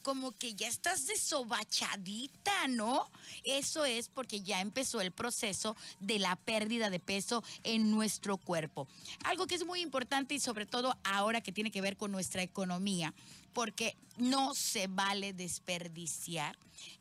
[0.00, 3.06] como que ya estás desobachadita, ¿no?
[3.44, 8.88] Eso es porque ya empezó el proceso de la pérdida de peso en nuestro cuerpo.
[9.24, 12.42] Algo que es muy importante y sobre todo ahora que tiene que ver con nuestra
[12.42, 13.12] economía
[13.54, 16.56] porque no se vale desperdiciar.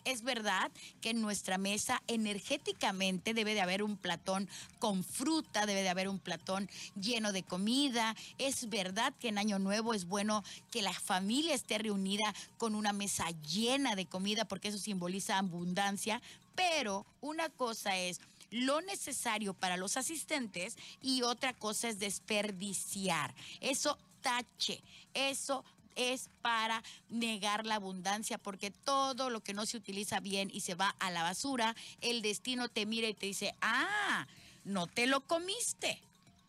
[0.06, 4.48] Es verdad que en nuestra mesa energéticamente debe de haber un platón
[4.80, 8.16] con fruta, debe de haber un platón lleno de comida.
[8.38, 12.94] Es verdad que en Año Nuevo es bueno que la familia esté reunida con una
[12.94, 16.22] mesa llena de comida porque eso simboliza abundancia.
[16.56, 23.34] Pero una cosa es lo necesario para los asistentes y otra cosa es desperdiciar.
[23.60, 24.82] Eso tache,
[25.14, 25.64] eso
[25.96, 30.76] es para negar la abundancia, porque todo lo que no se utiliza bien y se
[30.76, 34.28] va a la basura, el destino te mira y te dice, ah,
[34.64, 36.02] no te lo comiste,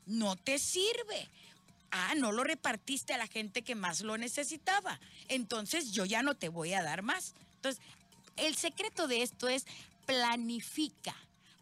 [0.07, 1.29] no te sirve.
[1.97, 4.99] Ah, no lo repartiste a la gente que más lo necesitaba.
[5.29, 7.35] Entonces yo ya no te voy a dar más.
[7.57, 7.81] Entonces,
[8.37, 9.65] el secreto de esto es
[10.05, 11.15] planifica.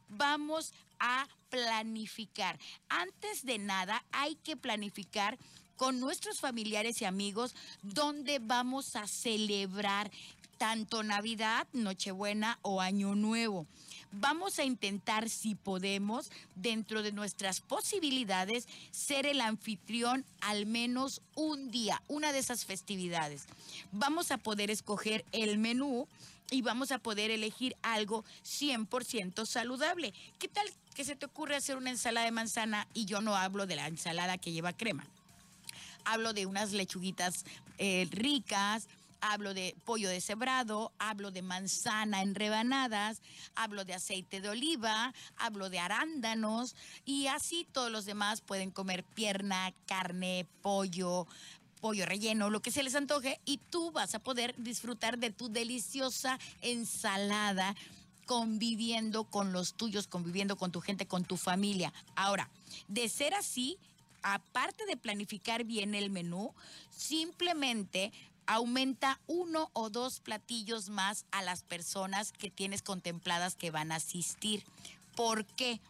[0.09, 2.59] Vamos a planificar.
[2.89, 5.37] Antes de nada, hay que planificar
[5.83, 10.13] con nuestros familiares y amigos dónde vamos a celebrar
[10.57, 13.67] tanto Navidad, Nochebuena o Año Nuevo.
[14.13, 21.73] Vamos a intentar, si podemos, dentro de nuestras posibilidades, ser el anfitrión al menos un
[21.73, 23.47] día, una de esas festividades.
[23.91, 26.07] Vamos a poder escoger el menú
[26.53, 30.15] y vamos a poder elegir algo 100% saludable.
[30.39, 33.67] ¿Qué tal que se te ocurre hacer una ensalada de manzana y yo no hablo
[33.67, 35.09] de la ensalada que lleva crema?
[36.05, 37.45] Hablo de unas lechuguitas
[37.79, 38.89] eh, ricas,
[39.23, 43.23] hablo de pollo deshebrado, hablo de manzana en rebanadas,
[43.55, 49.05] hablo de aceite de oliva, hablo de arándanos y así todos los demás pueden comer
[49.05, 51.27] pierna, carne, pollo,
[51.81, 55.49] pollo relleno, lo que se les antoje y tú vas a poder disfrutar de tu
[55.49, 57.75] deliciosa ensalada
[58.27, 61.93] conviviendo con los tuyos, conviviendo con tu gente, con tu familia.
[62.15, 62.49] Ahora,
[62.89, 63.79] de ser así,
[64.23, 66.55] aparte de planificar bien el menú,
[66.91, 68.13] simplemente
[68.47, 73.97] aumenta uno o dos platillos más a las personas que tienes contempladas que van a
[73.97, 74.65] asistir.
[75.15, 75.81] ¿Por qué?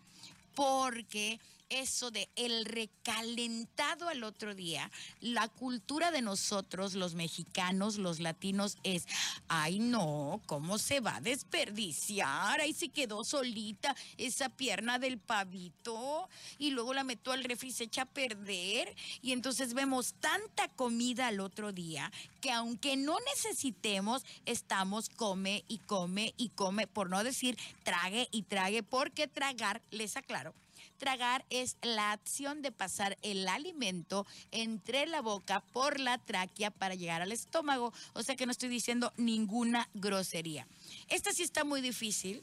[0.54, 1.40] Porque
[1.72, 8.76] eso de el recalentado al otro día, la cultura de nosotros, los mexicanos, los latinos,
[8.82, 9.06] es,
[9.48, 12.60] ay no, ¿cómo se va a desperdiciar?
[12.60, 17.72] Ahí se quedó solita esa pierna del pavito y luego la meto al refri y
[17.72, 18.94] se echa a perder.
[19.22, 25.78] Y entonces vemos tanta comida al otro día que aunque no necesitemos, estamos come y
[25.78, 30.54] come y come, por no decir trague y trague, porque tragar, les aclaro,
[31.02, 36.94] Tragar es la acción de pasar el alimento entre la boca por la tráquea para
[36.94, 37.92] llegar al estómago.
[38.12, 40.64] O sea que no estoy diciendo ninguna grosería.
[41.08, 42.40] Esta sí está muy difícil.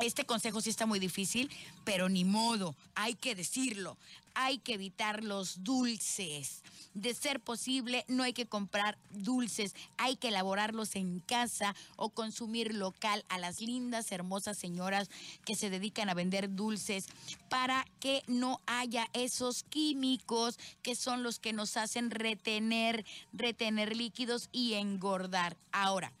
[0.00, 1.48] Este consejo sí está muy difícil,
[1.84, 3.96] pero ni modo, hay que decirlo.
[4.38, 10.28] Hay que evitar los dulces de ser posible, no hay que comprar dulces, hay que
[10.28, 15.10] elaborarlos en casa o consumir local a las lindas, hermosas señoras
[15.44, 17.06] que se dedican a vender dulces
[17.48, 24.48] para que no haya esos químicos que son los que nos hacen retener, retener líquidos
[24.52, 25.56] y engordar.
[25.72, 26.12] Ahora,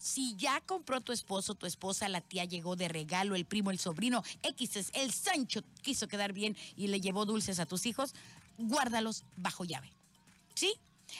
[0.00, 3.78] si ya compró tu esposo, tu esposa, la tía llegó de regalo, el primo, el
[3.78, 8.14] sobrino, X es el Sancho quiso quedar bien y le llevó dulces a tus hijos,
[8.56, 9.92] guárdalos bajo llave.
[10.54, 10.72] ¿Sí?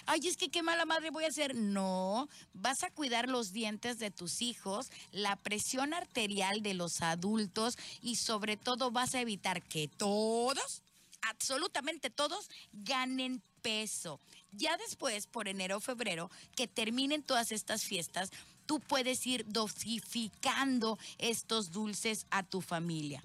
[0.06, 1.54] Ay, es que qué mala madre voy a hacer.
[1.54, 7.76] No, vas a cuidar los dientes de tus hijos, la presión arterial de los adultos
[8.00, 10.82] y sobre todo vas a evitar que todos,
[11.20, 14.20] absolutamente todos, ganen peso.
[14.52, 18.30] Ya después, por enero o febrero, que terminen todas estas fiestas,
[18.70, 23.20] tú puedes ir dosificando estos dulces a tu familia.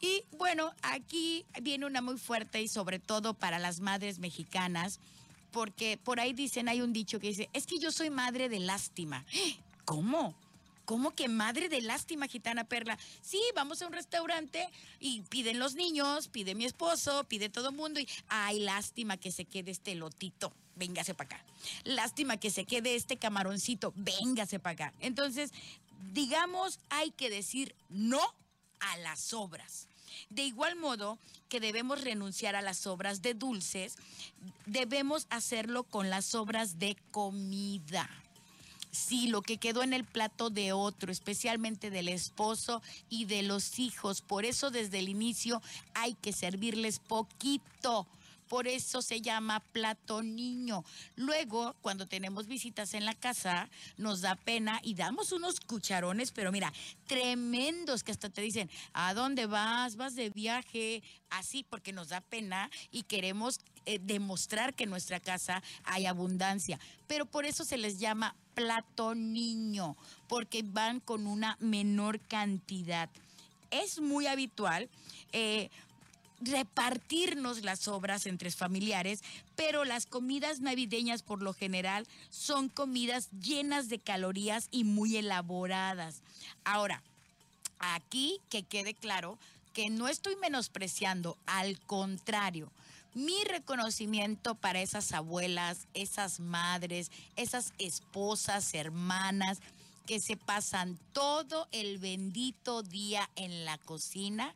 [0.00, 5.00] Y bueno, aquí viene una muy fuerte y sobre todo para las madres mexicanas
[5.50, 8.60] porque por ahí dicen, hay un dicho que dice, es que yo soy madre de
[8.60, 9.24] lástima.
[9.84, 10.36] ¿Cómo?
[10.84, 12.96] ¿Cómo que madre de lástima, gitana perla?
[13.22, 14.68] Sí, vamos a un restaurante
[15.00, 19.32] y piden los niños, pide mi esposo, pide todo el mundo y, ay, lástima que
[19.32, 21.44] se quede este lotito, véngase para acá.
[21.84, 24.94] Lástima que se quede este camaroncito, véngase para acá.
[25.00, 25.52] Entonces,
[26.12, 28.20] digamos, hay que decir no
[28.80, 29.86] a las obras.
[30.30, 33.96] De igual modo que debemos renunciar a las obras de dulces,
[34.66, 38.08] debemos hacerlo con las obras de comida.
[38.90, 43.78] Sí, lo que quedó en el plato de otro, especialmente del esposo y de los
[43.78, 44.20] hijos.
[44.20, 45.62] Por eso desde el inicio
[45.94, 48.08] hay que servirles poquito
[48.50, 50.84] por eso se llama plato niño.
[51.14, 56.50] Luego, cuando tenemos visitas en la casa, nos da pena y damos unos cucharones, pero
[56.50, 56.72] mira,
[57.06, 59.94] tremendos que hasta te dicen, ¿a dónde vas?
[59.94, 61.04] ¿Vas de viaje?
[61.30, 66.80] Así, porque nos da pena y queremos eh, demostrar que en nuestra casa hay abundancia.
[67.06, 73.10] Pero por eso se les llama plato niño, porque van con una menor cantidad.
[73.70, 74.90] Es muy habitual.
[75.32, 75.70] Eh,
[76.40, 79.22] repartirnos las obras entre familiares,
[79.56, 86.22] pero las comidas navideñas por lo general son comidas llenas de calorías y muy elaboradas.
[86.64, 87.02] Ahora,
[87.78, 89.38] aquí que quede claro
[89.74, 92.70] que no estoy menospreciando, al contrario,
[93.14, 99.58] mi reconocimiento para esas abuelas, esas madres, esas esposas, hermanas,
[100.06, 104.54] que se pasan todo el bendito día en la cocina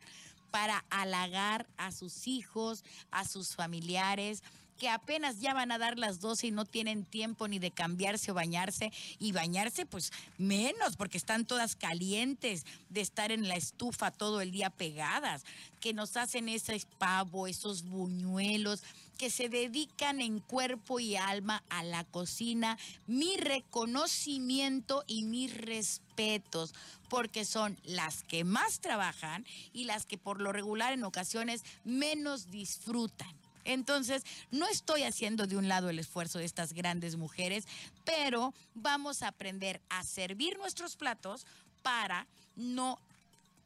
[0.55, 4.41] para halagar a sus hijos, a sus familiares,
[4.77, 8.31] que apenas ya van a dar las 12 y no tienen tiempo ni de cambiarse
[8.31, 8.91] o bañarse.
[9.19, 14.51] Y bañarse, pues menos, porque están todas calientes de estar en la estufa todo el
[14.51, 15.43] día pegadas,
[15.79, 18.83] que nos hacen ese pavo, esos buñuelos
[19.17, 26.73] que se dedican en cuerpo y alma a la cocina, mi reconocimiento y mis respetos,
[27.09, 32.51] porque son las que más trabajan y las que por lo regular en ocasiones menos
[32.51, 33.44] disfrutan.
[33.65, 37.67] Entonces, no estoy haciendo de un lado el esfuerzo de estas grandes mujeres,
[38.05, 41.45] pero vamos a aprender a servir nuestros platos
[41.83, 42.99] para no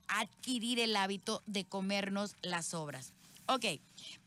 [0.07, 3.13] adquirir el hábito de comernos las obras.
[3.51, 3.65] Ok,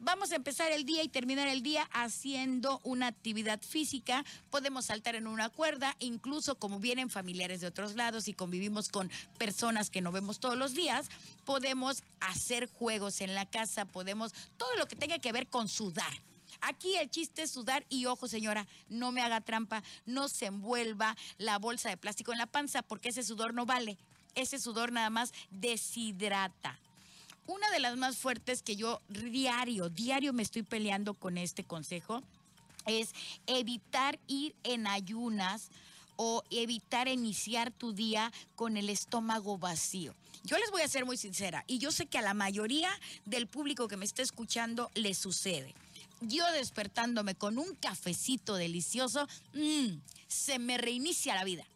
[0.00, 4.24] vamos a empezar el día y terminar el día haciendo una actividad física.
[4.50, 9.12] Podemos saltar en una cuerda, incluso como vienen familiares de otros lados y convivimos con
[9.38, 11.08] personas que no vemos todos los días,
[11.44, 16.12] podemos hacer juegos en la casa, podemos todo lo que tenga que ver con sudar.
[16.60, 21.16] Aquí el chiste es sudar y ojo señora, no me haga trampa, no se envuelva
[21.38, 23.98] la bolsa de plástico en la panza porque ese sudor no vale.
[24.34, 26.80] Ese sudor nada más deshidrata.
[27.47, 32.22] Una de las más fuertes que yo diario, diario me estoy peleando con este consejo
[32.86, 33.11] es
[33.47, 35.70] evitar ir en ayunas
[36.16, 40.14] o evitar iniciar tu día con el estómago vacío.
[40.45, 42.90] Yo les voy a ser muy sincera y yo sé que a la mayoría
[43.24, 45.74] del público que me está escuchando le sucede.
[46.20, 51.66] Yo despertándome con un cafecito delicioso, mm, se me reinicia la vida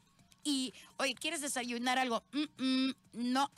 [0.46, 2.22] y, oye, ¿quieres desayunar algo?
[3.12, 3.50] No,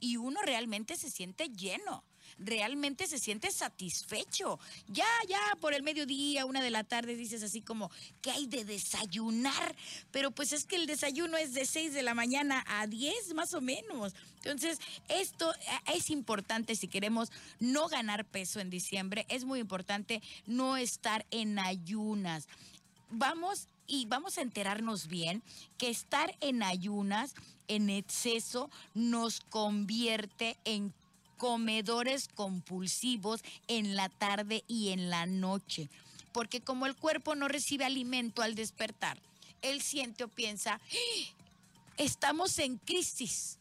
[0.00, 2.04] y uno realmente se siente lleno
[2.38, 4.58] realmente se siente satisfecho.
[4.88, 7.90] Ya, ya por el mediodía, una de la tarde, dices así como,
[8.22, 9.76] ¿qué hay de desayunar?
[10.10, 13.54] Pero pues es que el desayuno es de 6 de la mañana a 10 más
[13.54, 14.14] o menos.
[14.38, 14.78] Entonces,
[15.08, 17.30] esto eh, es importante si queremos
[17.60, 22.48] no ganar peso en diciembre, es muy importante no estar en ayunas.
[23.10, 25.42] Vamos y vamos a enterarnos bien
[25.78, 27.34] que estar en ayunas
[27.68, 30.92] en exceso nos convierte en
[31.38, 35.88] comedores compulsivos en la tarde y en la noche.
[36.32, 39.18] Porque como el cuerpo no recibe alimento al despertar,
[39.62, 41.44] él siente o piensa, ¡Ah!
[41.96, 43.58] estamos en crisis,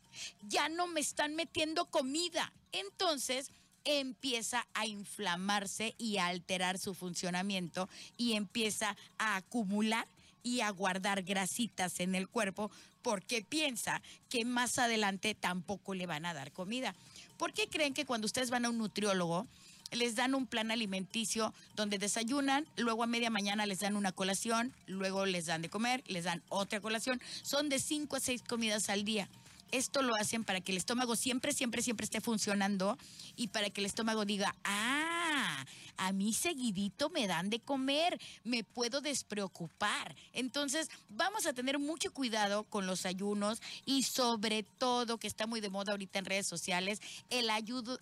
[0.47, 2.51] ya no me están metiendo comida.
[2.71, 3.51] Entonces,
[3.85, 10.07] empieza a inflamarse y a alterar su funcionamiento y empieza a acumular
[10.43, 12.69] y a guardar grasitas en el cuerpo
[13.01, 16.95] porque piensa que más adelante tampoco le van a dar comida.
[17.37, 19.47] ¿Por qué creen que cuando ustedes van a un nutriólogo
[19.91, 24.73] les dan un plan alimenticio donde desayunan, luego a media mañana les dan una colación,
[24.87, 27.21] luego les dan de comer, les dan otra colación?
[27.43, 29.29] Son de cinco a seis comidas al día.
[29.73, 32.95] Esto lo hacen para que el estómago siempre, siempre, siempre esté funcionando
[33.35, 35.65] y para que el estómago diga, ah,
[35.97, 40.15] a mí seguidito me dan de comer, me puedo despreocupar.
[40.31, 45.59] Entonces, vamos a tener mucho cuidado con los ayunos y sobre todo, que está muy
[45.59, 47.01] de moda ahorita en redes sociales,
[47.31, 47.49] el,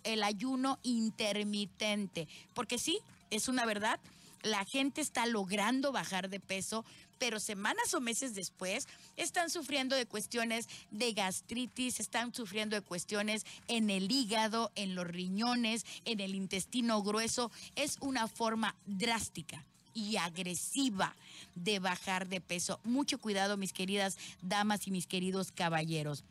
[0.04, 2.28] el ayuno intermitente.
[2.52, 2.98] Porque sí,
[3.30, 3.98] es una verdad
[4.42, 6.84] la gente está logrando bajar de peso,
[7.22, 13.46] pero semanas o meses después están sufriendo de cuestiones de gastritis, están sufriendo de cuestiones
[13.68, 17.52] en el hígado, en los riñones, en el intestino grueso.
[17.76, 19.64] Es una forma drástica
[19.94, 21.14] y agresiva
[21.54, 22.80] de bajar de peso.
[22.82, 26.24] Mucho cuidado, mis queridas damas y mis queridos caballeros.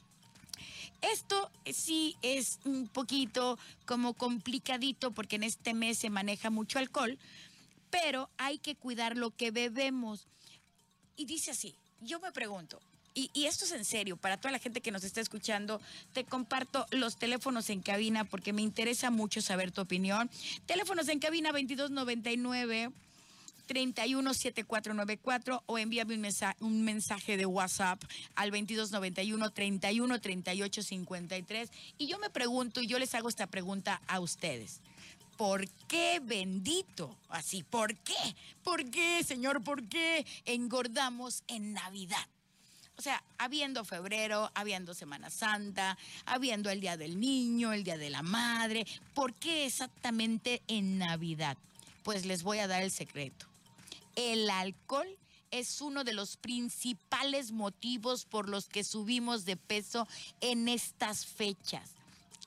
[1.00, 7.18] Esto sí es un poquito como complicadito porque en este mes se maneja mucho alcohol,
[7.90, 10.28] pero hay que cuidar lo que bebemos.
[11.22, 12.82] Y dice así, yo me pregunto,
[13.14, 15.80] y, esto es en serio, para toda la gente que nos está escuchando,
[16.14, 20.32] te comparto los teléfonos en cabina porque me interesa mucho saber tu opinión.
[20.66, 22.90] Teléfonos en cabina 2299.
[23.68, 26.20] 317494 o envíame
[26.60, 28.02] un mensaje, de WhatsApp
[28.36, 34.82] al 2291 313853 y yo me pregunto y yo les hago esta pregunta a ustedes.
[35.42, 37.18] ¿Por qué bendito?
[37.30, 38.36] Así, ¿por qué?
[38.64, 39.64] ¿Por qué, Señor?
[39.64, 42.28] ¿Por qué engordamos en Navidad?
[42.96, 48.12] O sea, habiendo febrero, habiendo Semana Santa, habiendo el Día del Niño, el Día de
[48.12, 48.86] la Madre,
[49.16, 51.58] ¿por qué exactamente en Navidad?
[52.04, 53.48] Pues les voy a dar el secreto.
[54.16, 55.18] El alcohol
[55.50, 60.08] es uno de los principales motivos por los que subimos de peso
[60.40, 61.96] en estas fechas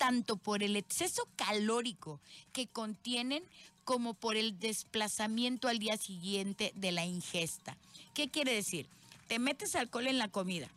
[0.05, 2.21] tanto por el exceso calórico
[2.53, 3.43] que contienen
[3.85, 7.79] como por el desplazamiento al día siguiente de la ingesta.
[8.13, 8.87] ¿Qué quiere decir?
[9.29, 10.69] Te metes alcohol en la comida.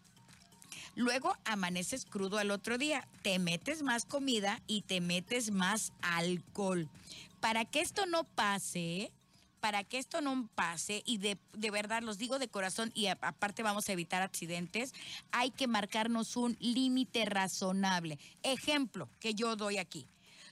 [0.96, 6.88] Luego amaneces crudo al otro día, te metes más comida y te metes más alcohol.
[7.42, 9.12] Para que esto no pase,
[9.60, 13.64] para que esto no pase, y de, de verdad los digo de corazón, y aparte
[13.64, 14.94] vamos a evitar accidentes,
[15.32, 18.20] hay que marcarnos un límite razonable.
[18.44, 20.08] Ejemplo que yo doy aquí.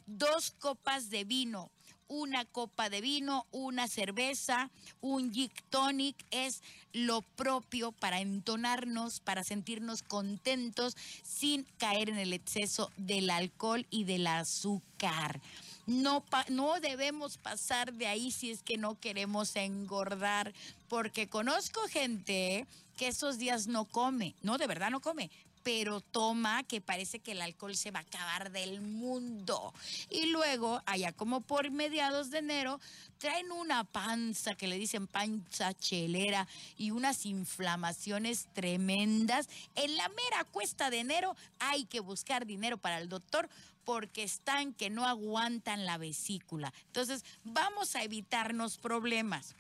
[0.08, 1.72] Dos copas de vino,
[2.08, 4.70] una copa de vino, una cerveza,
[5.02, 6.62] un gin tonic es
[6.94, 14.04] lo propio para entonarnos, para sentirnos contentos sin caer en el exceso del alcohol y
[14.04, 15.42] del azúcar.
[15.86, 20.54] No, no debemos pasar de ahí si es que no queremos engordar,
[20.90, 22.66] porque conozco gente
[22.98, 25.30] que esos días no come, no, de verdad no come,
[25.66, 29.74] pero toma que parece que el alcohol se va a acabar del mundo.
[30.12, 32.80] Y luego, allá como por mediados de enero,
[33.18, 39.50] traen una panza que le dicen panza chelera y unas inflamaciones tremendas.
[39.74, 43.50] En la mera cuesta de enero hay que buscar dinero para el doctor
[43.86, 46.74] porque están que no aguantan la vesícula.
[46.88, 49.56] Entonces, vamos a evitarnos problemas.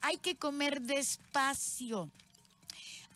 [0.00, 2.10] Hay que comer despacio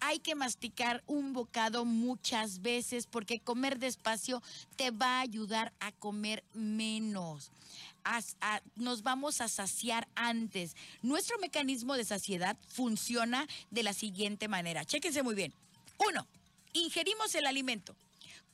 [0.01, 4.43] hay que masticar un bocado muchas veces porque comer despacio
[4.77, 7.51] te va a ayudar a comer menos.
[8.77, 10.77] Nos vamos a saciar antes.
[11.03, 14.85] Nuestro mecanismo de saciedad funciona de la siguiente manera.
[14.85, 15.53] Chéquense muy bien.
[15.99, 16.27] Uno,
[16.73, 17.95] ingerimos el alimento.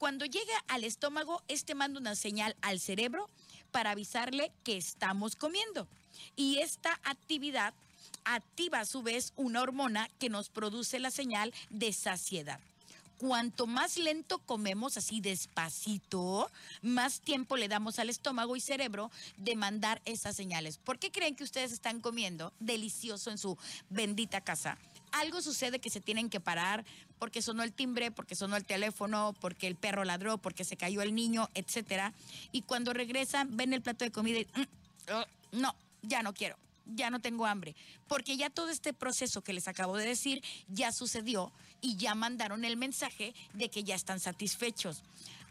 [0.04, 3.30] Cuando llega al estómago, este manda una señal al cerebro
[3.70, 5.88] para avisarle que estamos comiendo.
[6.36, 7.72] Y esta actividad
[8.26, 12.60] activa a su vez una hormona que nos produce la señal de saciedad.
[13.16, 16.50] Cuanto más lento comemos así despacito,
[16.82, 20.76] más tiempo le damos al estómago y cerebro de mandar esas señales.
[20.76, 23.56] ¿Por qué creen que ustedes están comiendo delicioso en su
[23.88, 24.76] bendita casa?
[25.14, 26.84] Algo sucede que se tienen que parar
[27.18, 31.02] porque sonó el timbre, porque sonó el teléfono, porque el perro ladró, porque se cayó
[31.02, 32.12] el niño, etcétera.
[32.52, 36.56] Y cuando regresan, ven el plato de comida y "Mm, oh, no, ya no quiero
[36.86, 37.74] ya no tengo hambre,
[38.08, 41.50] porque ya todo este proceso que les acabo de decir ya sucedió
[41.80, 45.02] y ya mandaron el mensaje de que ya están satisfechos.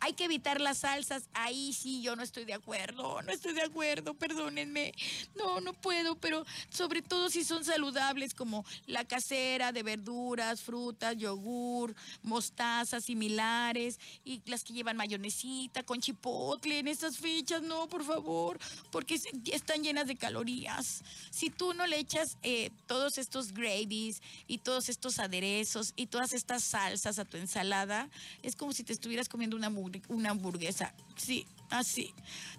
[0.06, 3.62] Hay que evitar las salsas, ahí sí yo no estoy de acuerdo, no estoy de
[3.62, 4.94] acuerdo, perdónenme.
[5.38, 11.16] No, no puedo, pero sobre todo si son saludables como la casera de verduras, frutas,
[11.16, 18.04] yogur, mostazas similares y las que llevan mayonesita con chipotle en estas fechas, no, por
[18.04, 18.60] favor,
[18.92, 19.18] porque
[19.54, 21.02] están llenas de calorías.
[21.30, 26.34] Si tú no le echas eh, todos estos gravies y todos estos aderezos y todas
[26.34, 28.10] estas salsas a tu ensalada,
[28.42, 30.94] es como si te estuvieras comiendo una, hamburg- una hamburguesa.
[31.16, 32.14] Sí, así.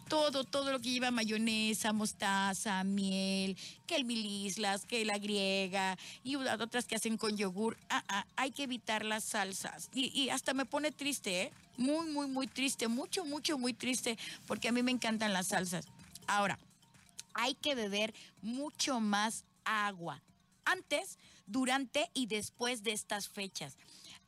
[0.08, 3.56] Todo, todo lo que lleva mayonesa, mostaza, miel,
[3.86, 7.78] que el mil islas, que la griega y otras que hacen con yogur.
[7.88, 9.88] Ah, ah, hay que evitar las salsas.
[9.94, 11.52] Y, y hasta me pone triste, ¿eh?
[11.76, 12.86] Muy, muy, muy triste.
[12.86, 15.86] Mucho, mucho, muy triste porque a mí me encantan las salsas.
[16.26, 16.58] Ahora,
[17.32, 20.22] hay que beber mucho más agua.
[20.64, 23.76] Antes, durante y después de estas fechas.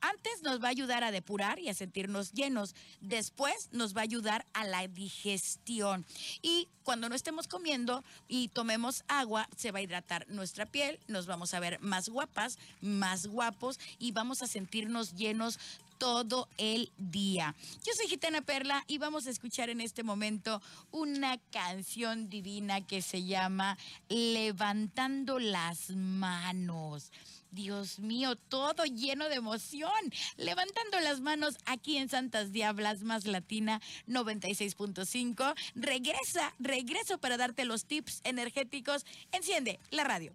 [0.01, 2.75] Antes nos va a ayudar a depurar y a sentirnos llenos.
[3.01, 6.05] Después nos va a ayudar a la digestión.
[6.41, 11.25] Y cuando no estemos comiendo y tomemos agua, se va a hidratar nuestra piel, nos
[11.25, 15.59] vamos a ver más guapas, más guapos y vamos a sentirnos llenos
[15.97, 17.55] todo el día.
[17.85, 23.01] Yo soy Gitana Perla y vamos a escuchar en este momento una canción divina que
[23.01, 23.77] se llama
[24.09, 27.11] Levantando las manos.
[27.51, 29.91] Dios mío, todo lleno de emoción.
[30.37, 35.55] Levantando las manos aquí en Santas Diablas más Latina 96.5.
[35.75, 39.05] Regresa, regreso para darte los tips energéticos.
[39.31, 40.33] Enciende la radio.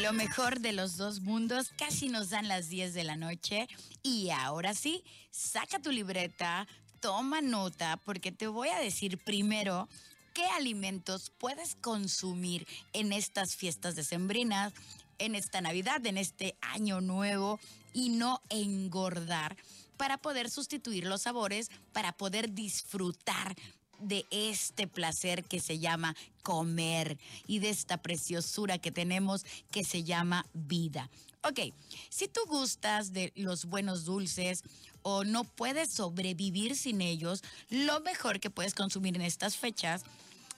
[0.00, 3.68] Lo mejor de los dos mundos casi nos dan las 10 de la noche
[4.02, 6.68] y ahora sí, saca tu libreta,
[7.00, 9.88] toma nota porque te voy a decir primero
[10.32, 14.72] qué alimentos puedes consumir en estas fiestas decembrinas,
[15.18, 17.60] en esta Navidad, en este año nuevo
[17.92, 19.56] y no engordar
[19.96, 23.54] para poder sustituir los sabores, para poder disfrutar
[24.00, 30.02] de este placer que se llama comer y de esta preciosura que tenemos que se
[30.02, 31.08] llama vida.
[31.44, 31.72] Ok,
[32.08, 34.62] si tú gustas de los buenos dulces
[35.02, 40.04] o no puedes sobrevivir sin ellos, lo mejor que puedes consumir en estas fechas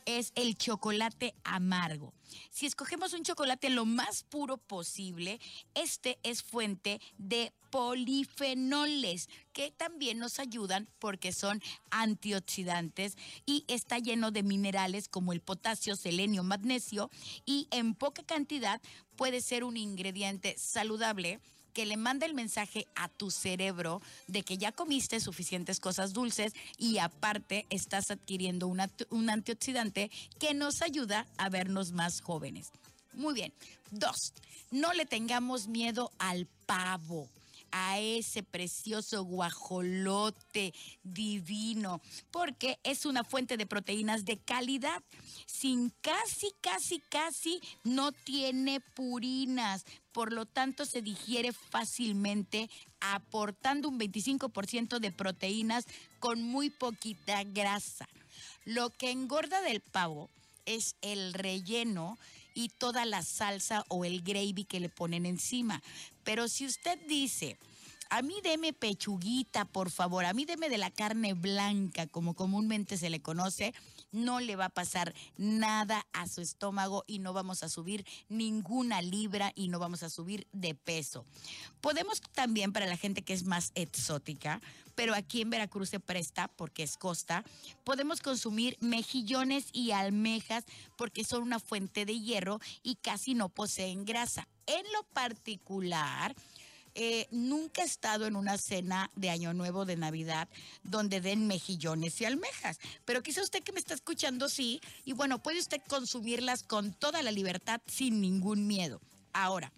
[0.07, 2.12] es el chocolate amargo.
[2.51, 5.40] Si escogemos un chocolate lo más puro posible,
[5.74, 13.16] este es fuente de polifenoles que también nos ayudan porque son antioxidantes
[13.47, 17.11] y está lleno de minerales como el potasio, selenio, magnesio
[17.45, 18.80] y en poca cantidad
[19.16, 21.40] puede ser un ingrediente saludable
[21.75, 26.55] que le manda el mensaje a tu cerebro de que ya comiste suficientes cosas dulces
[26.79, 32.70] y aparte estás adquiriendo un antioxidante que nos ayuda a vernos más jóvenes.
[33.12, 33.53] Muy bien.
[33.91, 34.33] Dos,
[34.70, 37.29] no le tengamos miedo al pavo
[37.77, 40.72] a ese precioso guajolote
[41.03, 42.01] divino,
[42.31, 45.03] porque es una fuente de proteínas de calidad.
[45.47, 52.70] Sin casi, casi, casi no tiene purinas, por lo tanto se digiere fácilmente,
[53.01, 55.85] aportando un 25% de proteínas
[56.20, 58.07] con muy poquita grasa.
[58.64, 60.31] Lo que engorda del pavo
[60.64, 62.18] es el relleno
[62.55, 65.83] y toda la salsa o el gravy que le ponen encima.
[66.25, 67.57] Pero si usted dice,
[68.11, 72.96] a mí deme pechuguita, por favor, a mí deme de la carne blanca, como comúnmente
[72.96, 73.74] se le conoce,
[74.12, 79.02] no le va a pasar nada a su estómago y no vamos a subir ninguna
[79.02, 81.24] libra y no vamos a subir de peso.
[81.80, 84.61] Podemos también para la gente que es más exótica,
[84.94, 87.44] pero aquí en Veracruz se presta porque es costa,
[87.82, 90.64] podemos consumir mejillones y almejas
[90.96, 94.48] porque son una fuente de hierro y casi no poseen grasa.
[94.66, 96.34] En lo particular,
[96.95, 100.49] eh, nunca he estado en una cena de Año Nuevo, de Navidad,
[100.82, 102.78] donde den mejillones y almejas.
[103.05, 104.80] Pero quizá usted que me está escuchando, sí.
[105.05, 109.01] Y bueno, puede usted consumirlas con toda la libertad, sin ningún miedo.
[109.32, 109.72] Ahora,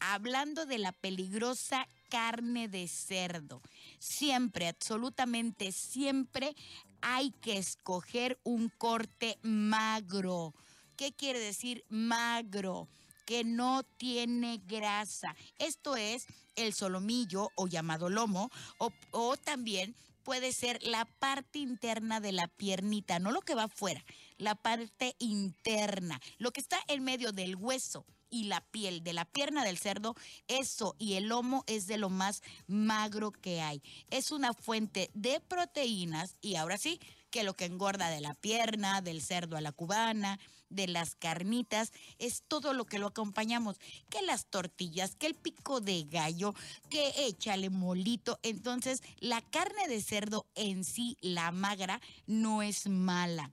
[0.00, 3.62] hablando de la peligrosa carne de cerdo,
[3.98, 6.54] siempre, absolutamente siempre,
[7.00, 10.54] hay que escoger un corte magro.
[10.96, 12.88] ¿Qué quiere decir magro?
[13.26, 15.36] Que no tiene grasa.
[15.58, 22.32] Esto es el solomillo o llamado lomo o, también puede ser la parte interna de
[22.32, 24.02] la piernita, no lo que va afuera,
[24.38, 29.24] la parte interna, lo que está en medio del hueso y la piel de la
[29.24, 30.16] pierna del cerdo,
[30.48, 33.82] eso y el lomo es de lo más magro que hay.
[34.10, 37.00] Es una fuente de proteínas y ahora sí,
[37.30, 40.38] que lo que engorda de la pierna, del cerdo a la cubana,
[40.76, 45.80] de las carnitas, es todo lo que lo acompañamos, que las tortillas, que el pico
[45.80, 46.54] de gallo,
[46.90, 48.38] que échale molito.
[48.42, 53.50] Entonces, la carne de cerdo en sí, la magra, no es mala.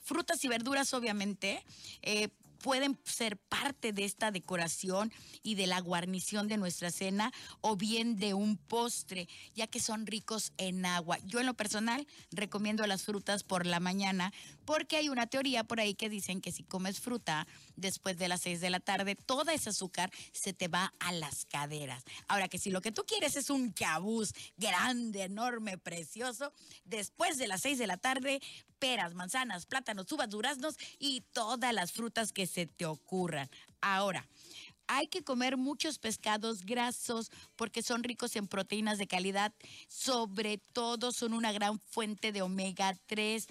[0.00, 1.64] Frutas y verduras, obviamente,
[2.02, 2.28] eh,
[2.66, 5.12] pueden ser parte de esta decoración
[5.42, 10.06] y de la guarnición de nuestra cena o bien de un postre, ya que son
[10.06, 11.18] ricos en agua.
[11.24, 14.32] Yo en lo personal recomiendo las frutas por la mañana
[14.66, 17.46] porque hay una teoría por ahí que dicen que si comes fruta
[17.76, 21.46] después de las 6 de la tarde, toda ese azúcar se te va a las
[21.46, 22.04] caderas.
[22.28, 26.52] Ahora que si lo que tú quieres es un cabús grande, enorme, precioso,
[26.84, 28.40] después de las 6 de la tarde,
[28.78, 33.48] peras, manzanas, plátanos, uvas, duraznos y todas las frutas que se te ocurran.
[33.80, 34.28] Ahora,
[34.88, 39.52] hay que comer muchos pescados grasos porque son ricos en proteínas de calidad,
[39.88, 43.46] sobre todo son una gran fuente de omega 3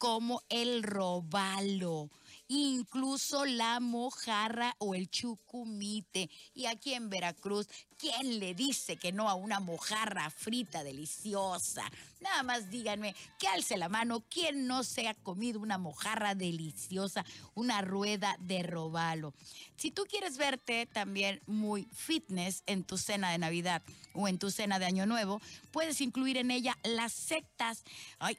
[0.00, 2.08] como el robalo,
[2.48, 6.30] incluso la mojarra o el chucumite.
[6.54, 11.84] Y aquí en Veracruz, ¿quién le dice que no a una mojarra frita deliciosa?
[12.18, 17.26] Nada más díganme, que alce la mano, ¿quién no se ha comido una mojarra deliciosa,
[17.54, 19.34] una rueda de robalo?
[19.76, 23.82] Si tú quieres verte también muy fitness en tu cena de Navidad
[24.14, 25.42] o en tu cena de Año Nuevo,
[25.72, 27.84] puedes incluir en ella las setas.
[28.18, 28.38] Ay,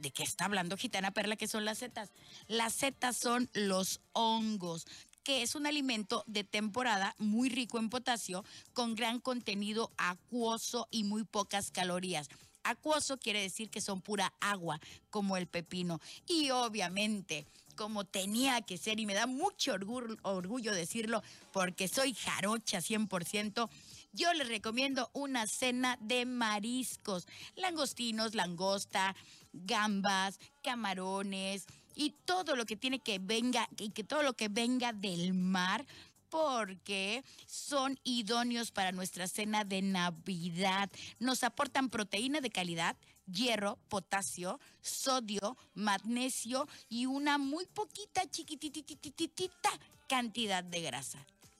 [0.00, 1.36] ¿De qué está hablando Gitana Perla?
[1.36, 2.10] ¿Qué son las setas?
[2.48, 4.86] Las setas son los hongos
[5.22, 8.42] que es un alimento de temporada muy rico en potasio,
[8.72, 12.30] con gran contenido acuoso y muy pocas calorías.
[12.62, 14.80] Acuoso quiere decir que son pura agua,
[15.10, 16.00] como el pepino.
[16.26, 17.46] Y obviamente,
[17.76, 21.22] como tenía que ser, y me da mucho orgullo, orgullo decirlo,
[21.52, 23.68] porque soy jarocha 100%,
[24.12, 29.14] yo les recomiendo una cena de mariscos, langostinos, langosta,
[29.52, 34.92] gambas, camarones y todo lo que tiene que venga y que todo lo que venga
[34.92, 35.84] del mar
[36.30, 40.88] porque son idóneos para nuestra cena de Navidad.
[41.18, 42.96] Nos aportan proteína de calidad,
[43.26, 49.70] hierro, potasio, sodio, magnesio y una muy poquita, chiquititititita
[50.08, 51.18] cantidad de grasa.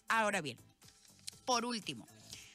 [0.08, 0.58] Ahora bien,
[1.44, 2.06] por último,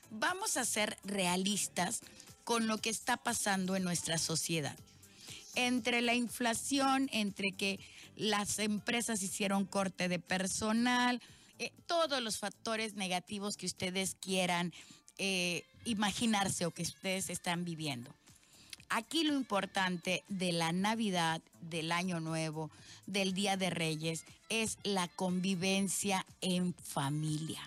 [0.09, 2.01] vamos a ser realistas
[2.43, 4.77] con lo que está pasando en nuestra sociedad.
[5.55, 7.79] Entre la inflación, entre que
[8.15, 11.21] las empresas hicieron corte de personal,
[11.59, 14.73] eh, todos los factores negativos que ustedes quieran
[15.17, 18.13] eh, imaginarse o que ustedes están viviendo.
[18.89, 22.69] Aquí lo importante de la Navidad, del Año Nuevo,
[23.07, 27.61] del Día de Reyes, es la convivencia en familia.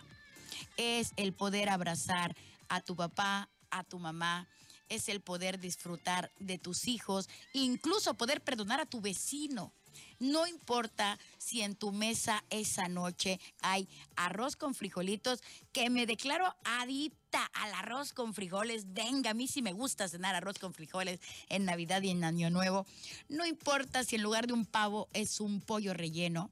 [0.77, 2.37] es el poder abrazar
[2.69, 4.47] a tu papá, a tu mamá,
[4.89, 9.73] es el poder disfrutar de tus hijos, incluso poder perdonar a tu vecino.
[10.21, 16.55] No importa si en tu mesa esa noche hay arroz con frijolitos, que me declaro
[16.65, 18.93] adicta al arroz con frijoles.
[18.93, 22.51] Venga, a mí sí me gusta cenar arroz con frijoles en Navidad y en Año
[22.51, 22.87] Nuevo.
[23.29, 26.51] No importa si en lugar de un pavo es un pollo relleno.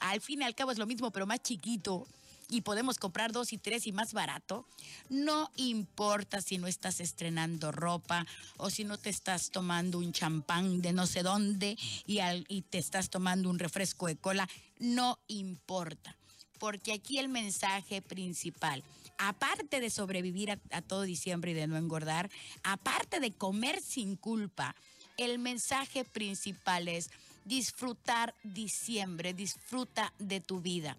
[0.00, 2.06] Al fin y al cabo es lo mismo, pero más chiquito
[2.52, 4.66] y podemos comprar dos y tres y más barato,
[5.08, 8.26] no importa si no estás estrenando ropa
[8.58, 12.20] o si no te estás tomando un champán de no sé dónde y,
[12.68, 14.46] te estás tomando un refresco de cola,
[14.78, 16.14] no importa.
[16.58, 18.84] Porque aquí el mensaje principal,
[19.16, 22.30] aparte de sobrevivir a, a todo diciembre y de no engordar,
[22.64, 24.76] aparte de comer sin culpa,
[25.16, 27.10] el mensaje principal es
[27.46, 30.98] disfrutar diciembre, disfruta de tu vida.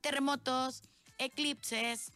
[0.00, 0.82] Terremotos,
[1.18, 2.10] eclipses,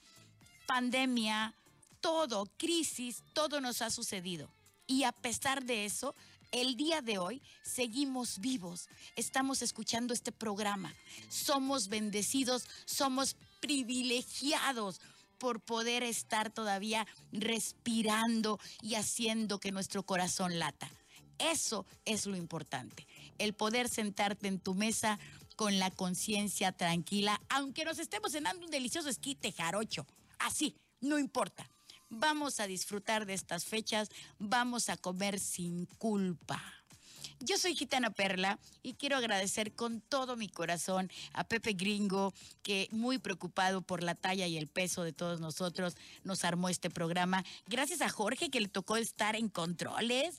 [0.66, 1.55] pandemia,
[2.01, 4.49] todo, crisis, todo nos ha sucedido.
[4.86, 6.14] Y a pesar de eso,
[6.51, 10.94] el día de hoy seguimos vivos, estamos escuchando este programa,
[11.28, 15.01] somos bendecidos, somos privilegiados
[15.38, 20.90] por poder estar todavía respirando y haciendo que nuestro corazón lata.
[21.38, 23.07] Eso es lo importante,
[23.38, 25.18] el poder sentarte en tu mesa
[25.59, 30.06] con la conciencia tranquila, aunque nos estemos cenando un delicioso esquite jarocho.
[30.38, 31.68] Así, no importa.
[32.09, 36.62] Vamos a disfrutar de estas fechas, vamos a comer sin culpa.
[37.40, 42.32] Yo soy Gitana Perla y quiero agradecer con todo mi corazón a Pepe Gringo,
[42.62, 46.88] que muy preocupado por la talla y el peso de todos nosotros nos armó este
[46.88, 47.44] programa.
[47.66, 50.36] Gracias a Jorge que le tocó estar en controles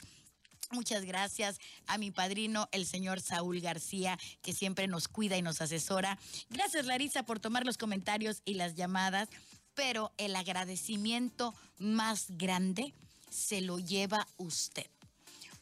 [0.71, 1.57] Muchas gracias
[1.87, 6.19] a mi padrino, el señor Saúl García, que siempre nos cuida y nos asesora.
[6.51, 9.29] Gracias, Larisa, por tomar los comentarios y las llamadas.
[9.73, 12.93] Pero el agradecimiento más grande
[13.31, 14.85] se lo lleva usted.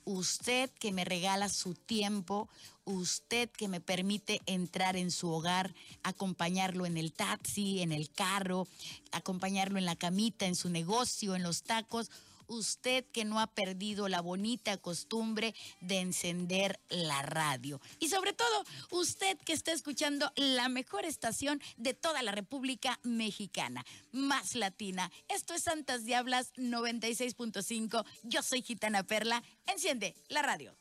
[0.04, 2.50] Usted que me regala su tiempo,
[2.84, 8.68] usted que me permite entrar en su hogar, acompañarlo en el taxi, en el carro,
[9.12, 12.10] acompañarlo en la camita, en su negocio, en los tacos
[12.48, 17.82] usted que no ha perdido la bonita costumbre de encender la radio.
[18.00, 23.86] Y sobre todo, usted que está escuchando la mejor estación de toda la República Mexicana,
[24.12, 25.12] más latina.
[25.28, 28.06] Esto es Santas Diablas 96.5.
[28.24, 29.44] Yo soy Gitana Perla.
[29.66, 30.76] Enciende la radio.